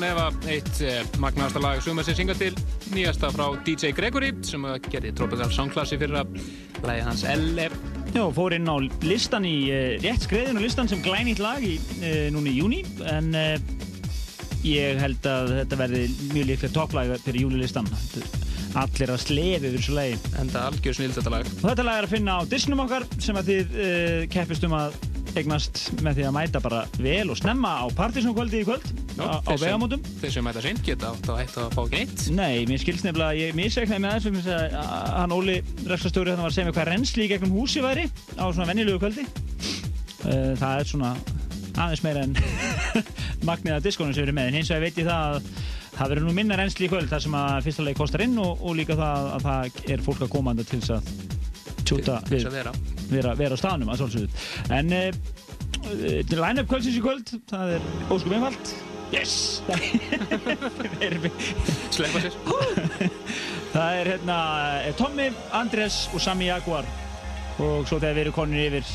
Án 0.00 0.06
efa 0.08 0.26
eitt 0.48 0.78
eh, 0.86 1.00
magnaðasta 1.20 1.60
lag 1.60 1.80
sem 1.84 1.98
að 2.00 2.06
sé 2.08 2.14
synga 2.16 2.34
til. 2.38 2.54
Nýjasta 2.94 3.28
frá 3.34 3.44
DJ 3.66 3.90
Gregory 3.96 4.30
sem 4.46 4.62
gerði 4.86 5.12
Tropical 5.18 5.50
Songklassi 5.52 5.98
fyrir 6.00 6.22
að 6.22 6.38
lægi 6.86 7.02
hans 7.04 7.24
L.E. 7.28 7.66
Já, 8.14 8.22
fór 8.34 8.56
inn 8.56 8.70
á 8.70 8.76
listan 9.04 9.44
í 9.44 9.54
uh, 9.68 9.98
rétt 10.00 10.24
skreiðin 10.24 10.56
og 10.56 10.64
listan 10.64 10.88
sem 10.90 11.02
glænýtt 11.04 11.42
lag 11.42 11.60
í, 11.66 11.74
uh, 12.00 12.30
núna 12.32 12.48
í 12.48 12.56
júni 12.56 12.80
en 13.12 13.28
ég 14.64 15.02
held 15.02 15.28
að 15.28 15.52
þetta 15.58 15.80
verði 15.82 16.02
mjög 16.32 16.48
líklega 16.48 16.76
topplag 16.78 17.12
fyrir 17.26 17.44
júlilistan. 17.44 17.92
Allir 18.80 19.12
að 19.12 19.22
slefi 19.26 19.58
yfir 19.58 19.76
þessu 19.76 19.98
lagi. 19.98 20.18
Enda 20.40 20.64
algjör 20.70 20.96
snild 20.96 21.16
þetta 21.18 21.34
lag. 21.36 21.52
og 21.60 21.68
þetta 21.68 21.86
lag 21.90 22.00
er 22.00 22.08
að 22.08 22.16
finna 22.16 22.40
á 22.40 22.42
disnum 22.48 22.84
okkar 22.86 23.06
sem 23.18 23.36
að 23.36 23.52
þið 23.52 23.78
uh, 23.84 24.18
keppist 24.32 24.68
um 24.68 24.80
að 24.80 24.96
eignast 25.38 25.84
með 26.02 26.20
því 26.20 26.26
að 26.26 26.34
mæta 26.34 26.64
bara 26.64 26.82
vel 26.98 27.28
og 27.30 27.38
snemma 27.38 27.76
á 27.82 27.86
partysónkvöldi 27.94 28.64
í 28.64 28.66
kvöld 28.66 28.88
á, 29.26 29.52
vegamótum. 29.60 30.04
Þeir 30.20 30.34
sem 30.34 30.46
mæta 30.46 30.62
sinn 30.64 30.80
geta 30.86 31.10
átt 31.12 31.30
að 31.32 31.40
hætta 31.42 31.64
að 31.64 31.74
fá 31.76 31.80
ekki 31.84 32.00
neitt. 32.00 32.24
Nei, 32.36 32.66
mér 32.70 32.82
skilst 32.82 33.06
nefnilega, 33.06 33.38
ég 33.40 33.58
misreiknaði 33.58 34.04
með 34.04 34.16
þessum 34.16 34.38
þess 34.38 34.52
að 34.54 35.10
hann 35.16 35.34
Óli 35.36 35.56
rekstastjóri 35.90 36.34
þannig 36.34 36.46
var 36.46 36.52
að 36.52 36.56
segja 36.58 36.68
mér 36.68 36.78
hvað 36.78 36.90
rennsli 36.90 37.26
í 37.26 37.30
gegnum 37.32 37.56
húsi 37.58 37.84
væri 37.84 38.06
á 38.36 38.44
svona 38.50 38.68
venjulegu 38.70 39.02
kvöldi. 39.02 39.26
Uh, 40.20 40.52
það 40.60 40.76
er 40.76 40.90
svona 40.90 41.12
aðeins 41.80 42.04
meira 42.04 42.24
en 42.26 42.36
magnið 43.48 43.76
að 43.76 43.84
diskonum 43.88 44.16
sem 44.16 44.26
erum 44.26 44.40
með. 44.40 44.50
En 44.50 44.60
hins 44.60 44.72
vegar 44.72 44.86
veit 44.86 45.00
ég 45.00 45.08
það 45.10 45.36
að 45.36 45.52
það 46.00 46.12
verður 46.14 46.26
nú 46.28 46.34
minna 46.36 46.56
rennsli 46.56 46.86
í 46.86 46.90
kvöld 46.90 47.10
þar 47.10 47.24
sem 47.24 47.34
að 47.36 47.56
fyrsta 47.66 47.84
leik 47.84 47.98
kostar 48.00 48.24
inn 48.24 48.38
og, 48.40 48.62
og 48.64 48.76
líka 48.78 48.96
það 48.98 49.26
að 49.34 49.46
það 49.46 49.80
er 49.94 50.04
fólk 50.06 50.24
að 50.24 50.32
komanda 50.32 50.64
til 50.64 50.80
þess 50.80 50.94
að 50.96 51.10
tjúta 51.84 52.20
Til 52.28 52.44
að 52.46 52.56
vera. 52.56 52.74
vera, 53.10 53.34
vera 53.38 53.58
á 53.58 53.60
staðnum 53.60 53.90
en 53.90 54.94
uh, 54.96 55.08
uh, 55.90 56.38
line-up 56.38 56.70
kvöldsins 56.70 57.00
í 57.00 57.04
kvöld 57.04 57.34
það 57.50 57.76
er 57.76 57.90
óskum 58.08 58.38
einfalt 58.38 58.72
yes. 59.12 59.62
Sleppa 61.94 62.22
sér. 62.24 62.36
það 63.74 64.00
er 64.00 64.10
hérna 64.14 64.36
er 64.86 64.98
Tommy, 64.98 65.30
Andres 65.56 66.02
og 66.14 66.20
Sami 66.22 66.50
Jaguar. 66.50 66.88
Og 67.60 67.88
svo 67.88 67.98
þegar 67.98 68.16
við 68.16 68.22
erum 68.24 68.36
konir 68.36 68.68
yfir 68.70 68.92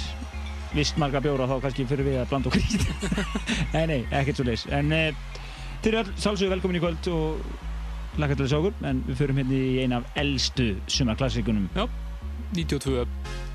vist 0.75 0.97
marga 0.99 1.21
bjóra 1.23 1.47
þá 1.47 1.59
kannski 1.63 1.85
fyrir 1.87 2.07
við 2.09 2.21
að 2.21 2.31
blanda 2.31 2.51
okkur 2.51 2.63
í 2.63 2.69
þetta. 2.73 3.25
Nei, 3.75 3.85
nei, 3.91 3.99
ekkert 4.15 4.39
svo 4.39 4.47
leis 4.47 4.65
en 4.71 4.91
þeir 4.91 5.91
eru 5.91 6.01
all 6.01 6.11
sálsögur 6.19 6.55
velkomin 6.55 6.79
í 6.79 6.83
kvöld 6.83 7.09
og 7.11 8.19
lakka 8.21 8.37
til 8.37 8.45
að 8.45 8.51
sjá 8.53 8.59
okkur 8.61 8.87
en 8.89 9.03
við 9.07 9.19
förum 9.19 9.41
hérna 9.41 9.59
í 9.59 9.83
eina 9.83 9.99
af 10.01 10.21
eldstu 10.23 10.71
sumarklassikunum. 10.91 11.67
Já, 11.75 11.85
92, 12.55 13.05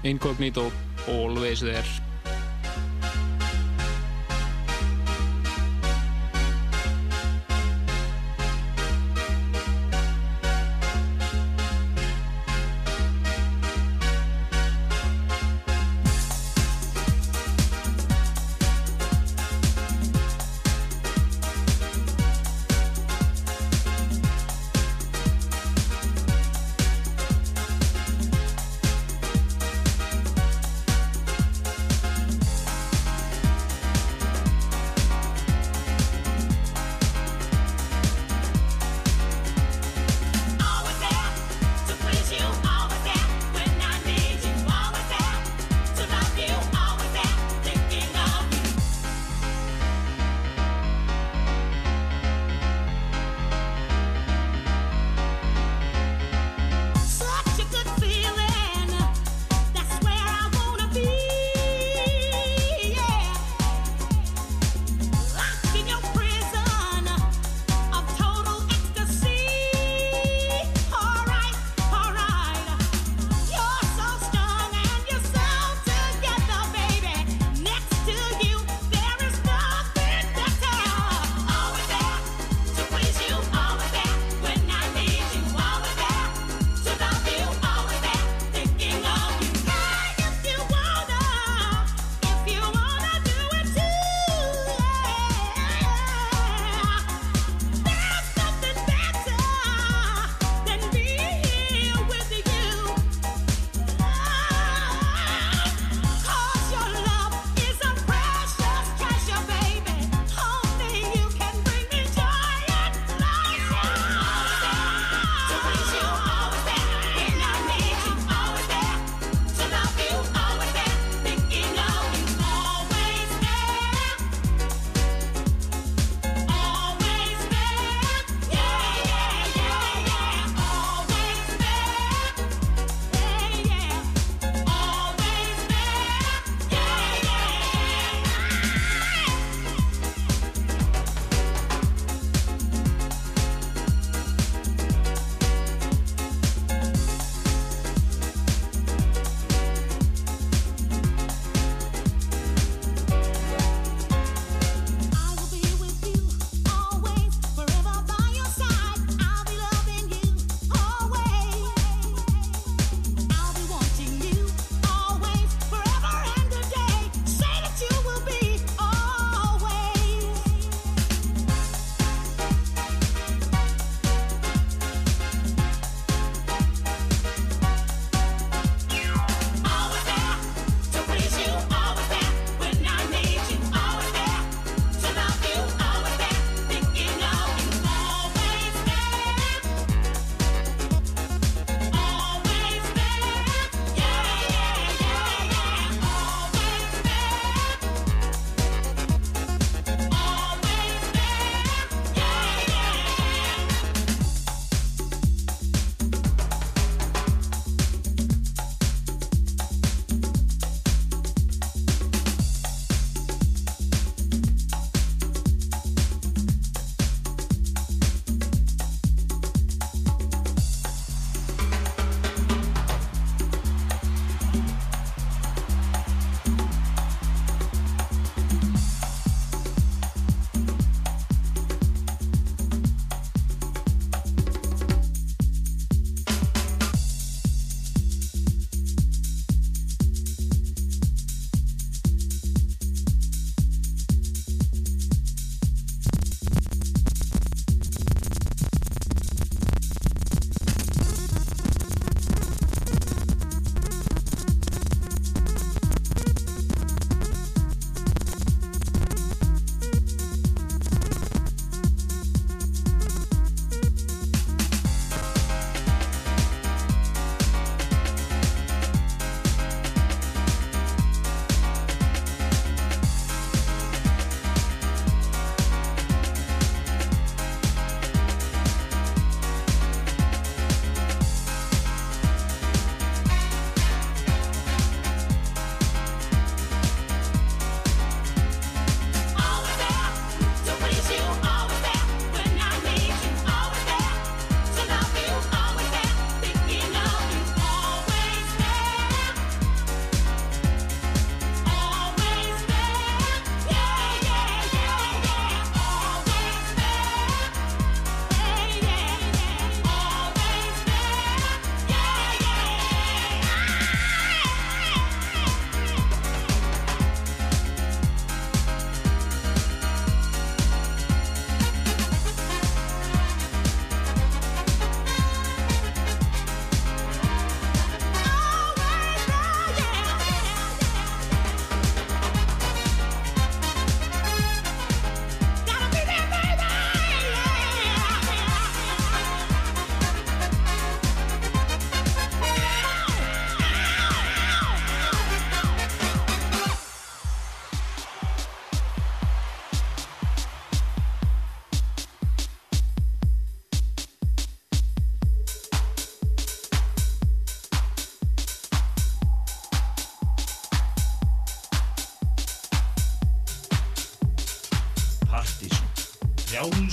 Incognito, 0.05 0.71
Always 1.09 1.65
There. 1.65 2.10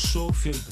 Frjáls 0.08 0.16
og 0.16 0.36
fjölbreytt 0.36 0.67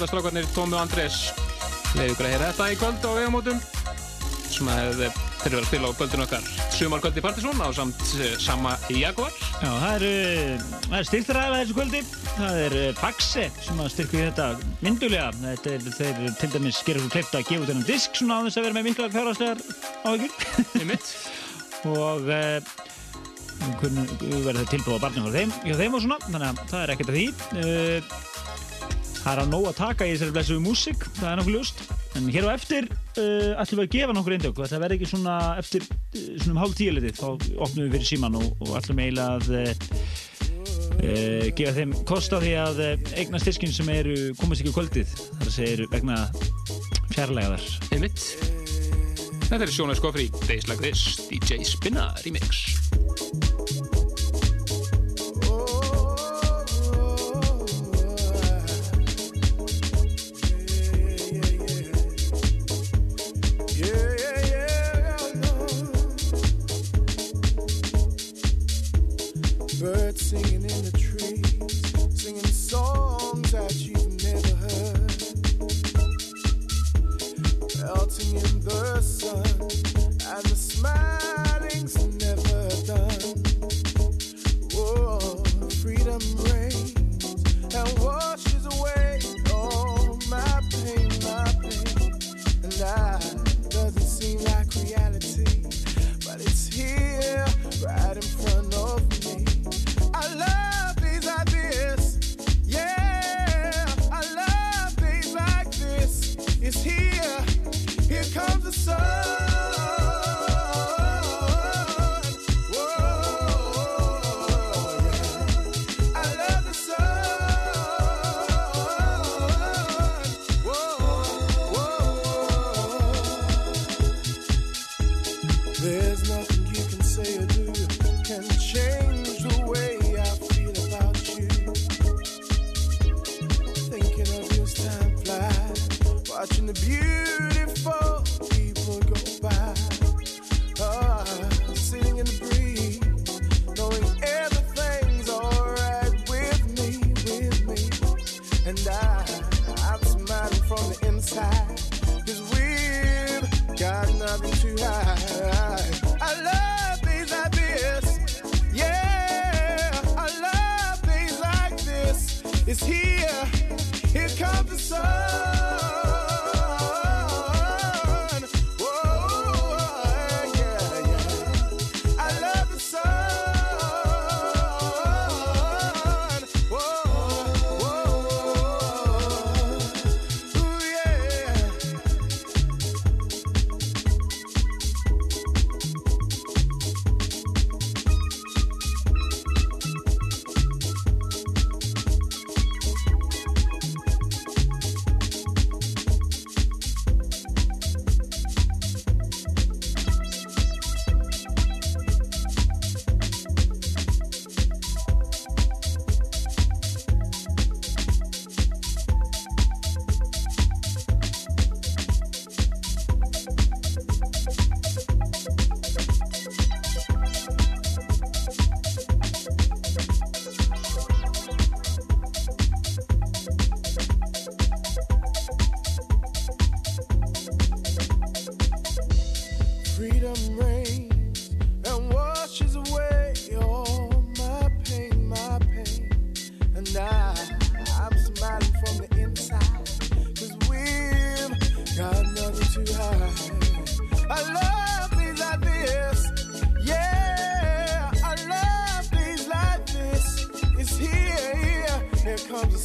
út 0.00 0.02
af 0.02 0.08
strákarnir 0.08 0.46
Tómi 0.54 0.76
og 0.76 0.82
Andrés 0.82 1.16
leiði 1.92 2.12
ykkur 2.14 2.26
að 2.26 2.32
heyra 2.32 2.50
þetta 2.52 2.66
í 2.72 2.76
kvöld 2.80 3.04
á 3.04 3.10
vegamótum 3.18 3.58
sem 4.52 4.68
þeir 4.68 5.48
eru 5.48 5.58
að 5.58 5.66
spila 5.66 5.88
á 5.88 5.96
kvöldinu 5.96 6.24
okkar 6.26 6.48
sumarkvöldi 6.76 7.22
Partisón 7.24 7.60
á 7.60 7.68
samt 7.72 8.02
eh, 8.20 8.34
sama 8.40 8.74
Jaguar 8.92 9.32
Já, 9.32 9.68
það 9.68 9.94
eru, 9.96 10.12
er 10.98 11.08
styrktaræða 11.08 11.58
þessu 11.60 11.76
kvöldi. 11.76 12.02
Það 12.32 12.60
er 12.62 12.76
eh, 12.80 12.88
Paxe 12.98 13.44
sem 13.64 13.82
að 13.82 13.90
styrku 13.94 14.18
í 14.18 14.24
þetta 14.26 14.46
myndulega. 14.82 15.28
Þetta 15.42 15.72
er, 15.72 15.86
þeir 15.98 16.36
til 16.40 16.50
dæmis 16.56 16.80
gerir 16.86 17.04
þú 17.04 17.12
kleift 17.14 17.36
að 17.38 17.46
gefa 17.48 17.62
út 17.62 17.72
þennan 17.72 17.88
disk 17.88 18.18
svona 18.18 18.40
á 18.40 18.44
þess 18.48 18.60
að 18.60 18.66
vera 18.68 18.76
með 18.80 19.62
áhyggjur. 20.02 20.34
í 20.82 20.88
mitt 20.88 21.12
og 21.86 22.26
uh, 22.26 22.58
verður 23.62 24.62
það 24.62 24.70
tilbúið 24.72 24.98
á 24.98 25.04
barnum 25.04 25.30
hjá 25.30 25.74
þeim 25.78 25.96
og 25.96 26.04
svona, 26.04 26.18
þannig 26.26 26.48
að 26.48 26.62
það 26.72 26.82
er 26.82 26.94
ekkert 26.96 27.12
að 27.12 27.18
því. 27.20 28.31
Það 29.22 29.32
er 29.32 29.40
að 29.44 29.50
nóg 29.52 29.66
að 29.70 29.76
taka 29.78 30.06
í 30.06 30.14
þessari 30.16 30.34
blessuðu 30.34 30.62
músík, 30.64 31.04
það 31.20 31.28
er 31.28 31.36
nokkuð 31.38 31.54
ljúst. 31.54 31.82
En 32.18 32.24
hér 32.34 32.46
á 32.46 32.50
eftir 32.56 32.88
uh, 32.90 33.60
ætlum 33.62 33.78
við 33.78 33.84
að 33.84 33.92
gefa 33.94 34.16
nokkur 34.16 34.34
eindök. 34.36 34.58
Það 34.58 34.82
verður 34.82 34.96
ekki 34.96 35.10
svona 35.12 35.36
eftir 35.62 35.86
uh, 35.86 36.24
svona 36.42 36.54
um 36.56 36.60
hálf 36.62 36.74
tíu 36.80 36.94
litið, 36.96 37.20
þá 37.20 37.28
opnum 37.30 37.86
við 37.86 37.94
fyrir 37.96 38.08
síman 38.10 38.38
og, 38.40 38.48
og 38.58 38.72
ætlum 38.80 39.02
eiginlega 39.04 39.38
að 39.38 39.46
uh, 39.60 39.92
uh, 40.98 41.46
gefa 41.60 41.76
þeim 41.78 41.94
kost 42.10 42.34
á 42.34 42.38
því 42.42 42.52
að 42.64 42.82
uh, 42.88 43.06
eigna 43.14 43.42
styrkinn 43.44 43.76
sem 43.78 43.94
eru 43.94 44.18
komast 44.42 44.64
ekki 44.64 44.74
á 44.74 44.78
kvöldið. 44.80 45.14
Það 45.38 45.62
er 45.68 45.84
vegna 45.94 46.18
fjarlægaðar. 47.14 47.70
í 47.94 48.02
mitt 48.02 48.26
Þetta 49.52 49.66
er 49.66 49.72
Sjónar 49.74 49.98
Skofri, 49.98 50.30
Days 50.48 50.66
Like 50.66 50.80
This, 50.80 51.28
DJ 51.28 51.60
Spinna 51.68 52.08
Remix 52.24 52.64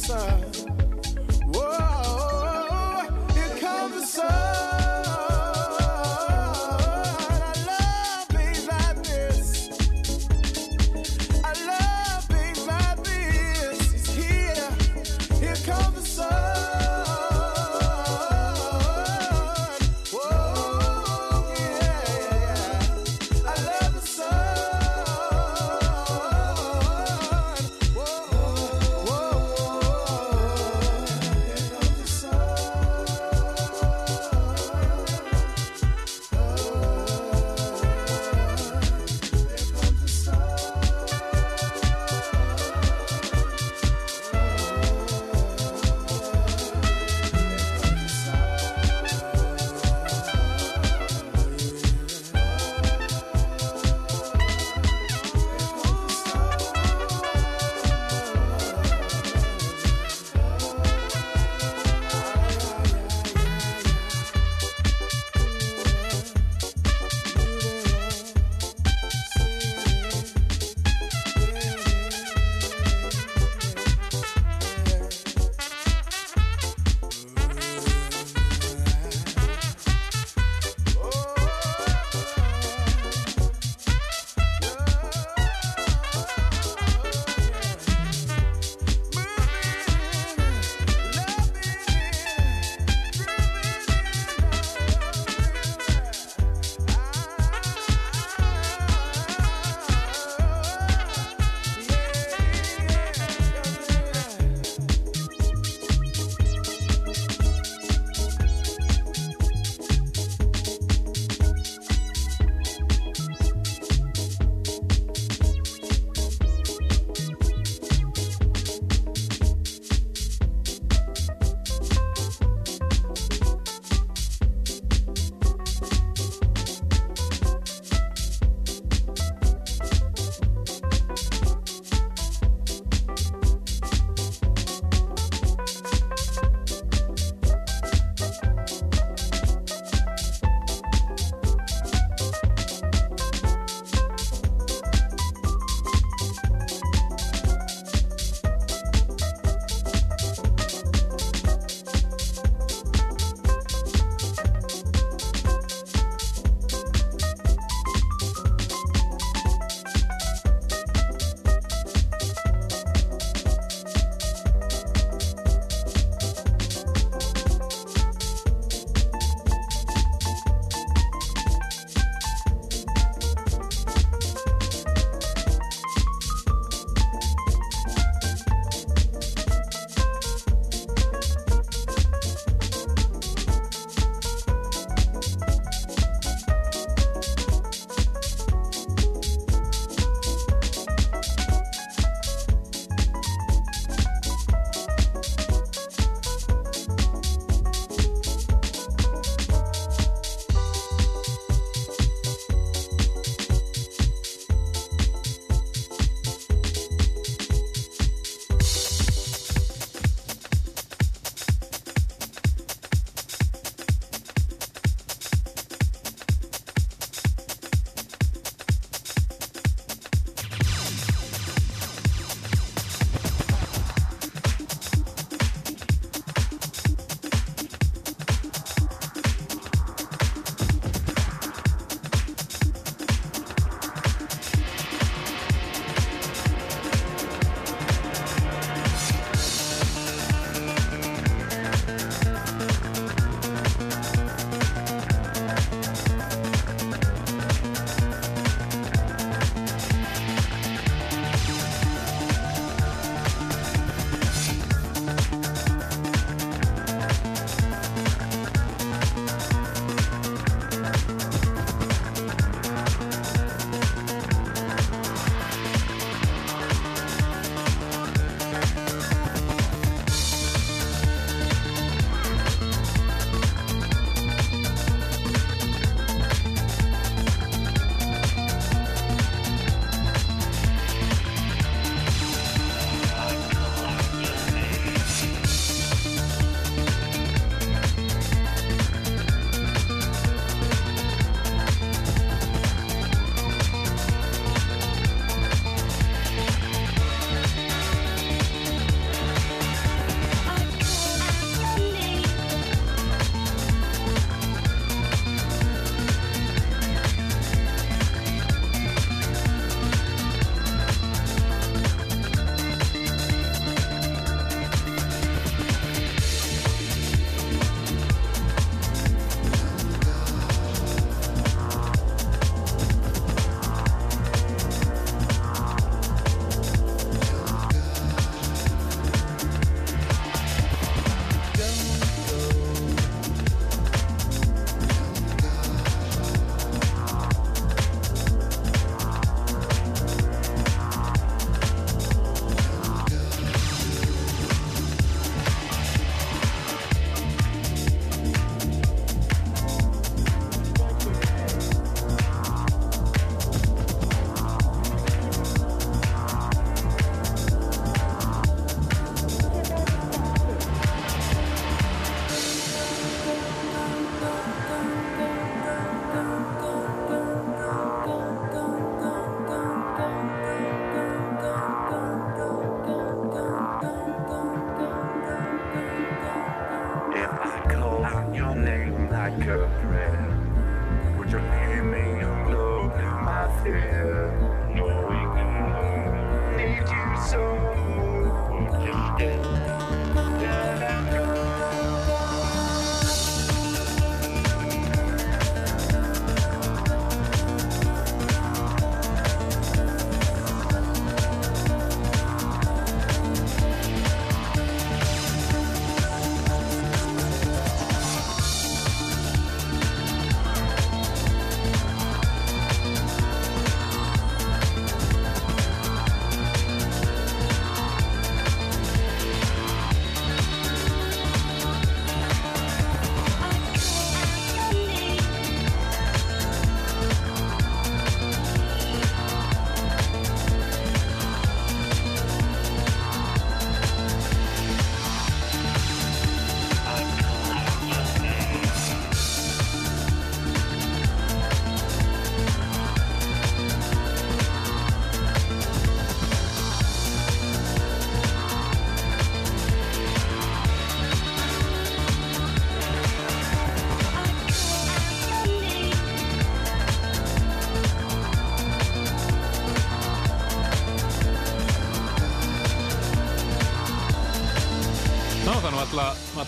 sun. 0.08 0.57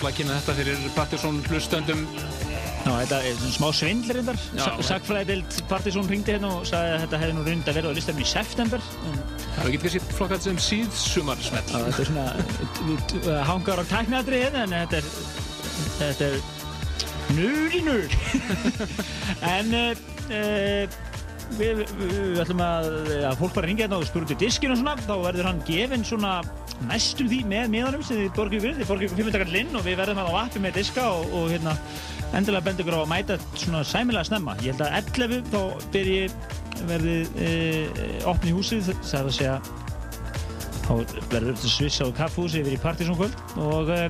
Að 0.09 0.17
kynna 0.21 0.37
þetta 0.41 0.55
fyrir 0.61 0.85
Partiðsson 0.97 1.41
hlustöndum. 1.51 2.05
Já, 2.81 2.93
þetta 2.97 3.17
er 3.29 3.41
smá 3.53 3.67
svindl 3.77 4.15
reyndar. 4.17 4.39
Já, 4.57 4.63
Sa- 4.65 4.77
Sagfræðild 4.89 5.59
Partizón 5.69 6.07
ringdi 6.09 6.33
hérna 6.33 6.49
og 6.57 6.63
sagði 6.69 6.95
að 6.95 7.03
þetta 7.05 7.19
hefði 7.21 7.35
nú 7.37 7.43
reynd 7.45 7.69
að 7.69 7.77
verða 7.77 7.91
á 7.93 7.97
listanum 7.99 8.23
í 8.25 8.29
september. 8.31 8.87
En 9.11 9.19
Það 9.21 9.61
er 9.61 9.69
ekki 9.69 9.81
kannski 9.83 10.01
flokkað 10.17 10.47
sem 10.47 10.61
síðsumarsmell. 10.65 11.67
Þetta 11.69 12.01
er 12.01 12.09
svona 12.09 13.45
hangar 13.51 13.83
á 13.83 13.85
tækniatrið 13.93 14.47
hérna, 14.47 14.65
en 14.65 14.73
þetta 14.79 14.97
er 14.97 15.05
þetta 16.01 16.31
er 16.31 16.41
nöl 17.37 17.77
í 17.77 17.83
nöl 17.85 18.09
en 19.57 19.75
uh, 19.77 20.97
við, 21.61 21.85
við, 21.85 21.85
við 22.01 22.41
ætlum 22.43 22.63
að, 22.65 22.89
að 23.29 23.37
fólk 23.43 23.55
bara 23.59 23.69
ringja 23.71 23.85
hérna 23.87 24.01
og 24.01 24.09
spura 24.09 24.27
út 24.27 24.33
í 24.35 24.39
diskinu 24.41 24.75
og 24.75 24.81
svona 24.81 24.97
þá 25.05 25.13
verður 25.29 25.49
hann 25.51 25.61
gefinn 25.69 26.05
svona 26.07 26.33
næstum 26.89 27.29
því 27.31 27.41
með 27.51 27.69
miðanum 27.75 28.05
sem 28.07 28.23
þið 28.23 28.33
borgið 28.39 28.65
ykkur 28.65 28.81
þið 28.81 28.91
borgið 28.91 29.11
ykkur 29.11 29.29
500 29.29 29.53
linn 29.55 29.77
og 29.77 29.85
við 29.87 30.01
verðum 30.01 30.23
að 30.23 30.31
á 30.33 30.35
appi 30.45 30.63
með 30.63 30.79
diska 30.81 31.05
og, 31.11 31.37
og 31.37 31.51
hérna 31.53 31.77
endilega 32.39 32.67
benda 32.69 32.85
ykkur 32.85 32.97
á 32.97 33.03
að 33.03 33.13
mæta 33.13 33.39
svona 33.53 33.85
sæmilega 33.85 34.29
snemma. 34.31 34.57
Ég 34.65 34.75
held 34.75 34.85
að 34.87 34.97
11 35.01 35.47
þá 35.51 35.61
byrji 35.95 36.25
verði 36.89 37.17
uh, 37.29 38.29
opni 38.31 38.55
húsið 38.57 38.93
það 39.03 39.17
er 39.21 39.31
að 39.31 39.37
segja 39.37 39.57
þá 40.87 40.93
verður 41.31 41.51
þetta 41.55 41.73
svissa 41.77 42.07
og 42.09 42.15
kaffhúsi 42.19 42.63
yfir 42.63 42.77
í 42.77 42.83
partysónkvöld 42.83 43.59
og 43.61 43.93
uh, 43.95 44.07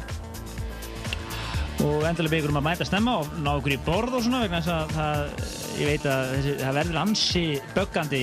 og 1.81 2.05
endilega 2.05 2.35
byggur 2.35 2.53
um 2.53 2.61
að 2.61 2.67
mæta 2.69 2.87
snemma 2.89 3.17
og 3.23 3.29
ná 3.41 3.55
okkur 3.55 3.73
í 3.73 3.81
borð 3.87 4.19
og 4.19 4.25
svona 4.27 4.43
vegna 4.45 4.61
þess 4.61 4.73
að 4.75 4.91
það, 4.97 5.45
ég 5.81 5.89
veit 5.89 6.09
að 6.13 6.33
þessi, 6.35 6.55
það 6.61 6.79
verður 6.79 6.99
ansi 7.01 7.45
böggandi 7.77 8.23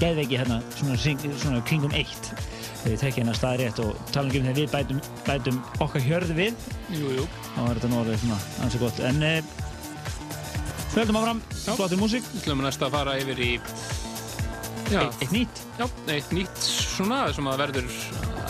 geðveiki 0.00 0.40
hérna 0.40 0.58
svona, 0.76 0.96
svona 1.42 1.60
kringum 1.68 1.96
eitt 1.96 2.15
við 2.86 3.02
tekja 3.02 3.22
hérna 3.22 3.36
staði 3.36 3.64
rétt 3.64 3.80
og 3.82 4.00
tala 4.14 4.30
um 4.30 4.34
þegar 4.36 4.58
við 4.58 4.72
bætum, 4.72 5.00
bætum 5.26 5.60
okkar 5.84 6.04
hjörðu 6.06 6.36
við. 6.38 6.66
Jú, 6.94 7.12
jú. 7.18 7.28
þá 7.54 7.60
er 7.64 7.78
þetta 7.78 7.92
nú 7.92 8.00
orðið 8.02 8.20
svona 8.24 8.40
ansi 8.66 8.82
gott. 8.82 9.00
En 9.10 9.22
uh, 9.26 9.54
höldum 10.96 11.20
áfram, 11.20 11.40
flottir 11.66 12.00
músík. 12.00 12.28
Við 12.32 12.44
ætlum 12.44 12.62
næst 12.64 12.84
að 12.84 12.94
fara 12.96 13.16
yfir 13.20 13.42
í 13.42 13.50
já, 14.92 15.00
eitt, 15.02 15.22
eitt 15.24 15.34
nýtt. 15.34 15.64
Já, 15.80 15.86
eitt 16.14 16.36
nýtt 16.36 16.68
svona 16.68 17.24
sem 17.36 17.50
að 17.50 17.64
verður 17.64 17.90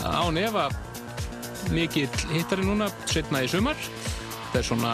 án 0.07 0.39
efa 0.41 0.67
mikill 1.73 2.09
hittari 2.31 2.65
núna 2.67 2.89
setna 3.09 3.43
í 3.43 3.49
sumar. 3.51 3.79
Þetta 4.47 4.61
er 4.61 4.67
svona, 4.69 4.93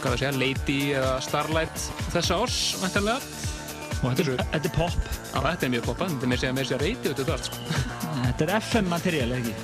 hvað 0.00 0.06
það 0.06 0.18
segja, 0.22 0.36
Lady 0.40 0.78
eða 0.96 1.16
Starlight 1.24 1.88
þessa 2.14 2.40
árs, 2.40 2.60
væntanlega. 2.80 3.34
og 4.00 4.06
þetta 4.06 4.24
er, 4.24 4.46
þetta 4.54 4.70
er 4.70 4.74
pop. 4.78 4.96
Já, 5.34 5.38
þetta 5.50 5.68
er 5.68 5.74
mjög 5.74 5.90
poppað, 5.90 6.16
þetta 6.16 6.32
er 6.32 6.48
að 6.48 6.56
með 6.56 6.70
sig 6.70 6.78
að 6.78 6.86
reyti 6.86 7.12
út 7.12 7.22
þetta 7.22 7.36
allt, 7.36 7.50
sko. 7.50 7.85
Þetta 8.22 8.46
er 8.46 8.54
FM 8.60 8.88
materiál, 8.92 9.34
ekki? 9.36 9.54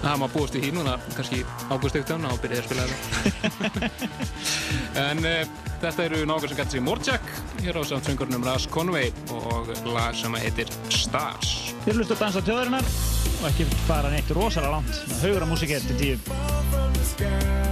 Það 0.00 0.20
maður 0.22 0.32
búist 0.32 0.54
við 0.56 0.62
hí 0.64 0.70
núna, 0.72 0.94
kannski 1.12 1.40
águst 1.68 1.98
auktan 1.98 2.28
og 2.30 2.38
byrjaði 2.40 2.62
að 2.62 2.68
spila 2.68 2.84
þetta. 2.88 3.90
en 5.06 5.18
uh, 5.28 5.40
þetta 5.82 6.06
eru 6.06 6.20
nákvæmlega 6.24 6.52
sem 6.52 6.60
gæti 6.60 6.76
sig 6.76 6.84
Morjak, 6.86 7.32
hér 7.60 7.80
á 7.80 7.82
samt 7.84 8.08
söngurnum 8.08 8.46
Ras 8.48 8.64
Conway 8.72 9.12
og 9.36 9.74
lag 9.90 10.16
sem 10.16 10.38
heitir 10.40 10.72
Stars. 10.88 11.74
Þið 11.84 11.92
eru 11.92 12.00
hlust 12.00 12.14
að 12.16 12.22
dansa 12.24 12.44
tjóðarinnar 12.48 12.94
og 13.40 13.50
ekki 13.52 13.68
fara 13.86 14.12
neitt 14.12 14.32
rosalega 14.36 14.78
langt 14.78 15.18
haugur 15.20 15.44
af 15.44 15.52
músík 15.52 15.76
eftir 15.76 16.00
tíu 16.00 17.69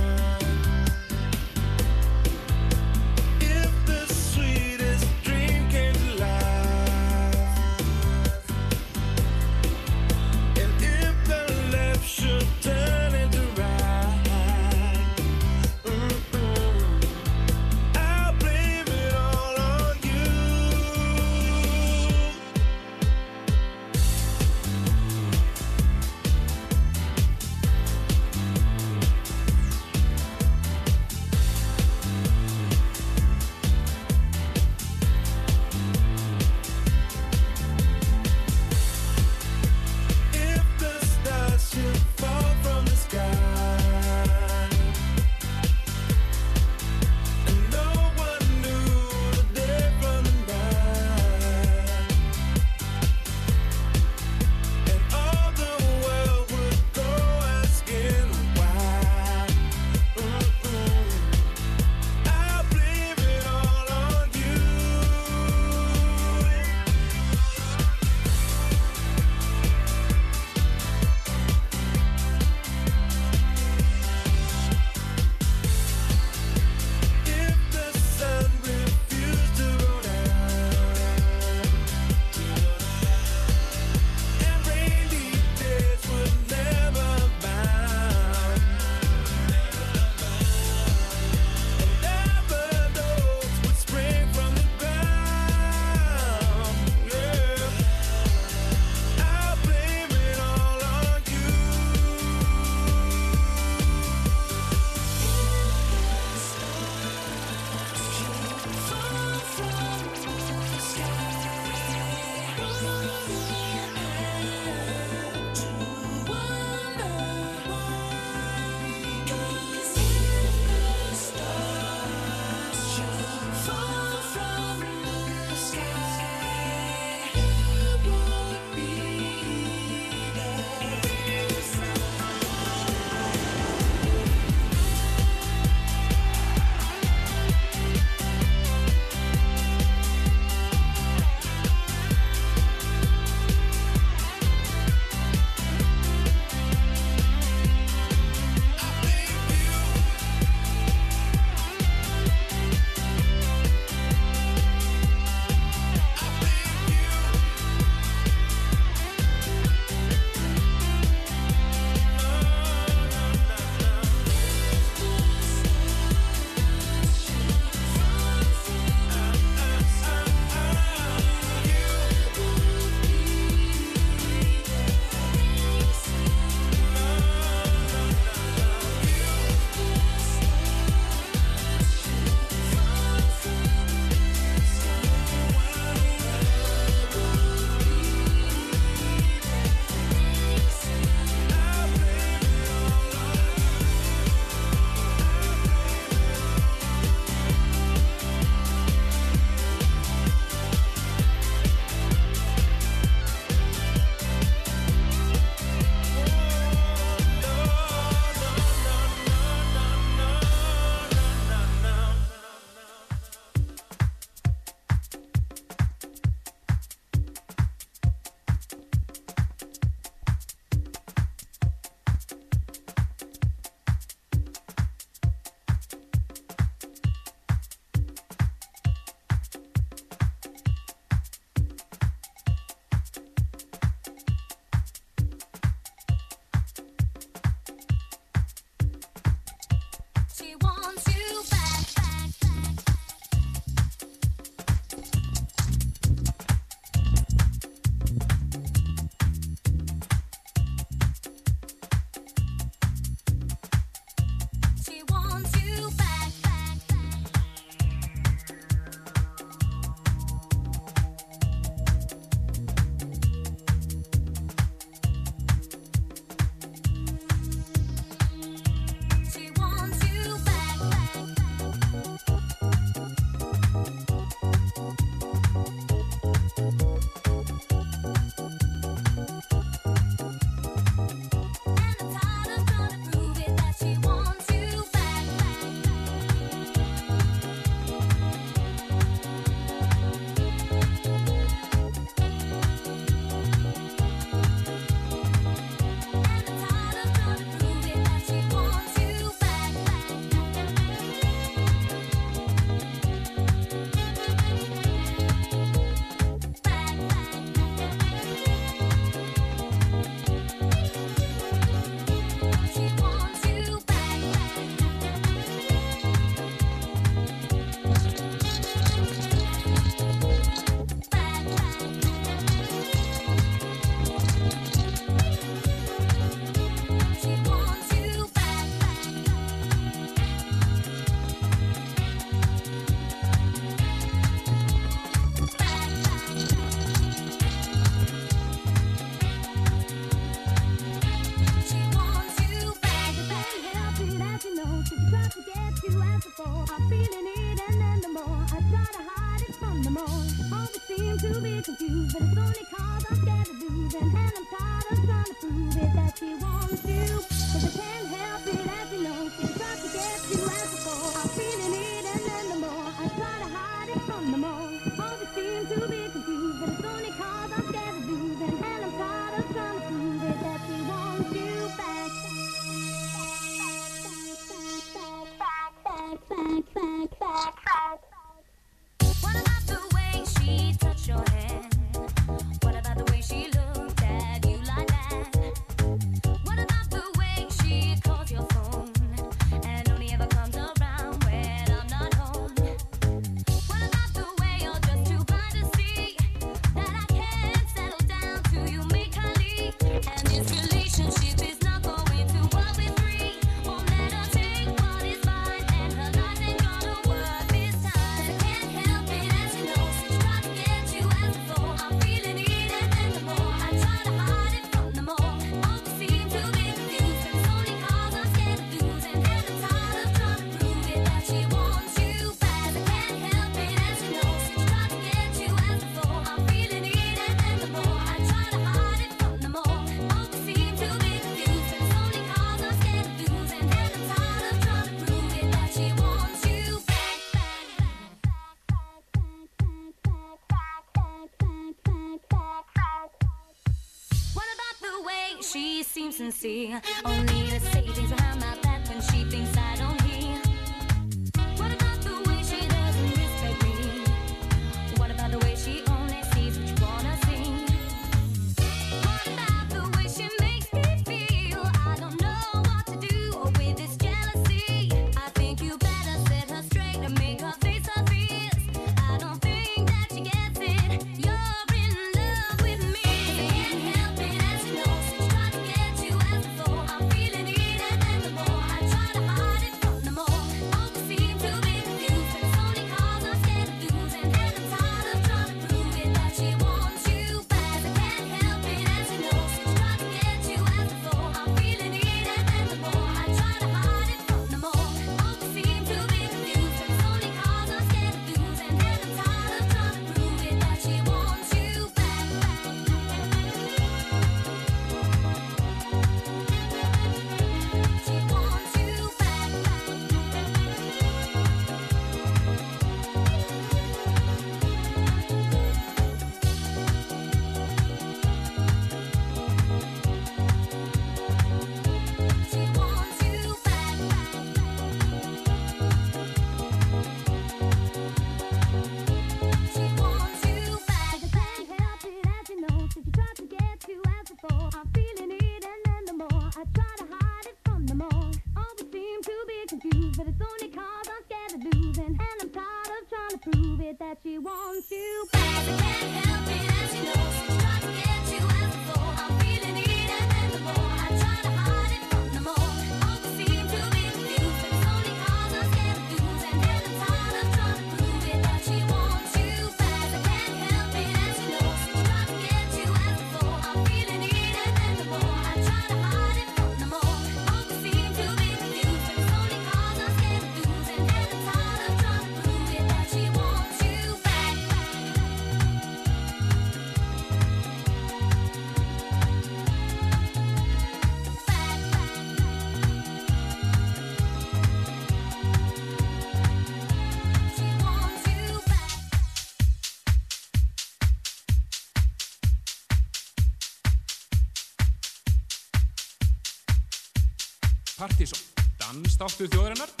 dansdáttur 599.21 599.51
þjóðarinnar 599.53 600.00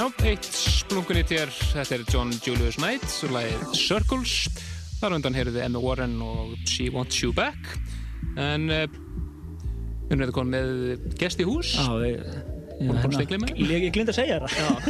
Já, 0.00 0.06
eitt 0.24 0.46
splunkunit 0.48 1.28
hér, 1.28 1.50
þetta 1.74 1.92
er 1.98 2.02
John 2.08 2.30
Julius 2.40 2.78
Knight 2.80 3.04
og 3.26 3.34
lagið 3.34 3.72
Circles. 3.76 4.30
Þar 4.96 5.16
undan 5.18 5.34
heyrðu 5.36 5.52
við 5.58 5.64
Emma 5.66 5.80
Warren 5.84 6.14
og 6.24 6.54
She 6.64 6.86
Wants 6.94 7.18
You 7.20 7.34
Back. 7.36 7.74
En 8.40 8.64
uh, 8.72 8.86
við 8.88 10.14
erum 10.14 10.22
þetta 10.22 10.34
konum 10.38 10.54
með 10.54 11.04
gest 11.20 11.42
í 11.44 11.44
hús. 11.44 11.74
Að 11.82 12.06
fara 12.80 13.10
að 13.10 13.16
stegla 13.18 13.40
með? 13.42 13.60
ég, 13.60 13.84
glindi 13.92 14.14
að 14.14 14.16
segja 14.22 14.38
það. 14.40 14.88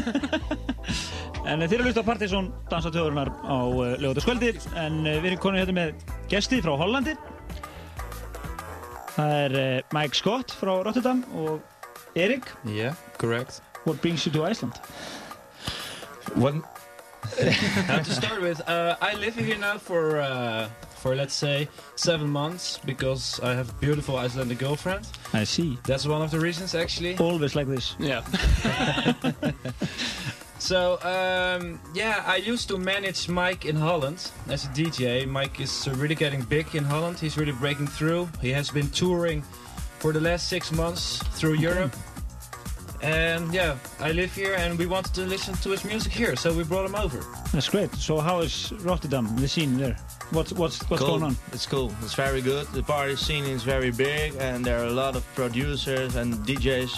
en 1.50 1.56
eh, 1.56 1.64
þið 1.64 1.74
eru 1.74 1.80
að 1.80 1.88
hlusta 1.88 2.04
á 2.06 2.10
Partizón 2.12 2.50
dansatöðurnar 2.70 3.32
á 3.34 3.58
uh, 3.66 3.82
lögutaskvöldi 4.04 4.52
en 4.78 5.00
uh, 5.08 5.16
við 5.16 5.32
erum 5.32 5.40
konið 5.42 5.64
hérna 5.64 5.74
með 5.80 6.04
gesti 6.30 6.60
frá 6.62 6.76
Hollandi. 6.84 7.16
Það 9.16 9.34
er 9.40 9.58
Mike 9.90 10.22
Scott 10.22 10.54
frá 10.54 10.76
Rotterdam 10.86 11.24
og 11.34 11.58
Erik. 12.14 12.46
Yeah, 12.62 12.94
correct. 13.18 13.58
What 13.84 14.00
brings 14.00 14.26
you 14.26 14.32
to 14.32 14.44
Iceland? 14.44 14.76
One. 16.34 16.62
Now 17.86 17.98
to 17.98 18.10
start 18.12 18.40
with, 18.40 18.60
uh, 18.68 18.96
I 19.00 19.14
live 19.14 19.34
here 19.34 19.56
now 19.58 19.78
for 19.78 20.20
uh, 20.20 20.68
for 20.96 21.14
let's 21.14 21.34
say 21.34 21.68
seven 21.96 22.28
months 22.28 22.78
because 22.84 23.40
I 23.40 23.54
have 23.54 23.68
a 23.70 23.74
beautiful 23.74 24.16
Icelandic 24.16 24.58
girlfriend. 24.58 25.06
I 25.32 25.44
see. 25.44 25.78
That's 25.84 26.06
one 26.06 26.22
of 26.22 26.30
the 26.30 26.40
reasons 26.40 26.74
actually. 26.74 27.16
Always 27.18 27.54
like 27.54 27.68
this. 27.68 27.94
Yeah. 27.98 28.22
So 30.60 30.98
um, 31.02 31.80
yeah, 31.94 32.22
I 32.26 32.36
used 32.36 32.68
to 32.68 32.76
manage 32.78 33.30
Mike 33.30 33.64
in 33.64 33.74
Holland 33.76 34.30
as 34.46 34.66
a 34.66 34.68
DJ. 34.68 35.26
Mike 35.26 35.58
is 35.58 35.88
uh, 35.88 35.92
really 35.92 36.14
getting 36.14 36.42
big 36.42 36.74
in 36.74 36.84
Holland. 36.84 37.18
He's 37.18 37.38
really 37.38 37.52
breaking 37.52 37.86
through. 37.86 38.28
He 38.42 38.50
has 38.52 38.70
been 38.70 38.90
touring 38.90 39.40
for 40.00 40.12
the 40.12 40.20
last 40.20 40.48
six 40.48 40.70
months 40.70 41.16
through 41.38 41.54
Europe. 41.54 41.96
And 43.02 43.52
yeah, 43.52 43.76
I 43.98 44.12
live 44.12 44.34
here 44.34 44.54
and 44.54 44.78
we 44.78 44.86
wanted 44.86 45.14
to 45.14 45.22
listen 45.22 45.54
to 45.54 45.70
his 45.70 45.84
music 45.84 46.12
here, 46.12 46.36
so 46.36 46.52
we 46.52 46.64
brought 46.64 46.84
him 46.84 46.94
over. 46.94 47.24
That's 47.52 47.68
great. 47.68 47.94
So 47.94 48.18
how 48.18 48.40
is 48.40 48.72
Rotterdam, 48.80 49.34
the 49.36 49.48
scene 49.48 49.78
there? 49.78 49.96
What's 50.30 50.52
what's 50.52 50.82
what's 50.90 51.02
cool. 51.02 51.18
going 51.18 51.22
on? 51.22 51.36
It's 51.52 51.66
cool. 51.66 51.92
It's 52.02 52.14
very 52.14 52.42
good. 52.42 52.66
The 52.68 52.82
party 52.82 53.16
scene 53.16 53.44
is 53.44 53.62
very 53.62 53.90
big, 53.90 54.34
and 54.38 54.64
there 54.64 54.78
are 54.80 54.86
a 54.86 54.92
lot 54.92 55.16
of 55.16 55.24
producers 55.34 56.16
and 56.16 56.34
DJs, 56.46 56.92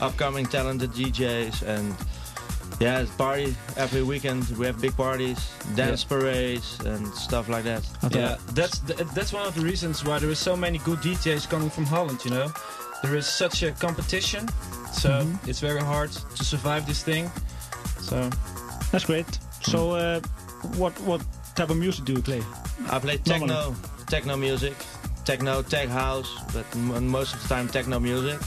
upcoming 0.00 0.46
talented 0.46 0.90
DJs, 0.92 1.62
and 1.62 1.96
yeah, 2.78 3.00
it's 3.00 3.10
party 3.12 3.56
every 3.76 4.02
weekend. 4.02 4.46
We 4.58 4.66
have 4.66 4.80
big 4.80 4.94
parties, 4.96 5.50
dance 5.74 6.04
parades, 6.04 6.78
and 6.84 7.06
stuff 7.14 7.48
like 7.48 7.64
that. 7.64 7.82
Yeah, 8.10 8.36
that's 8.52 8.80
that's 9.14 9.32
one 9.32 9.46
of 9.46 9.54
the 9.54 9.62
reasons 9.62 10.04
why 10.04 10.18
there 10.18 10.30
is 10.30 10.38
so 10.38 10.54
many 10.54 10.78
good 10.78 10.98
DJs 10.98 11.48
coming 11.48 11.70
from 11.70 11.86
Holland. 11.86 12.24
You 12.24 12.32
know, 12.32 12.52
there 13.02 13.16
is 13.16 13.26
such 13.26 13.62
a 13.62 13.72
competition, 13.72 14.48
so 14.96 15.26
it's 15.46 15.60
very 15.60 15.80
hard 15.80 16.10
to 16.36 16.44
survive 16.44 16.86
this 16.86 17.02
thing. 17.02 17.30
So 18.00 18.30
That's 18.92 19.04
great. 19.04 19.26
So 19.62 19.92
uh, 19.92 20.20
what 20.76 20.92
what 21.00 21.20
type 21.54 21.70
of 21.70 21.76
music 21.76 22.04
do 22.04 22.12
you 22.12 22.22
play? 22.22 22.42
I 22.90 22.98
play 22.98 23.16
techno, 23.18 23.74
techno 24.06 24.36
music, 24.36 24.74
techno, 25.24 25.62
tech 25.62 25.88
house, 25.88 26.30
but 26.52 26.66
most 27.02 27.34
of 27.34 27.42
the 27.42 27.48
time 27.48 27.68
techno 27.68 27.98
music, 28.00 28.38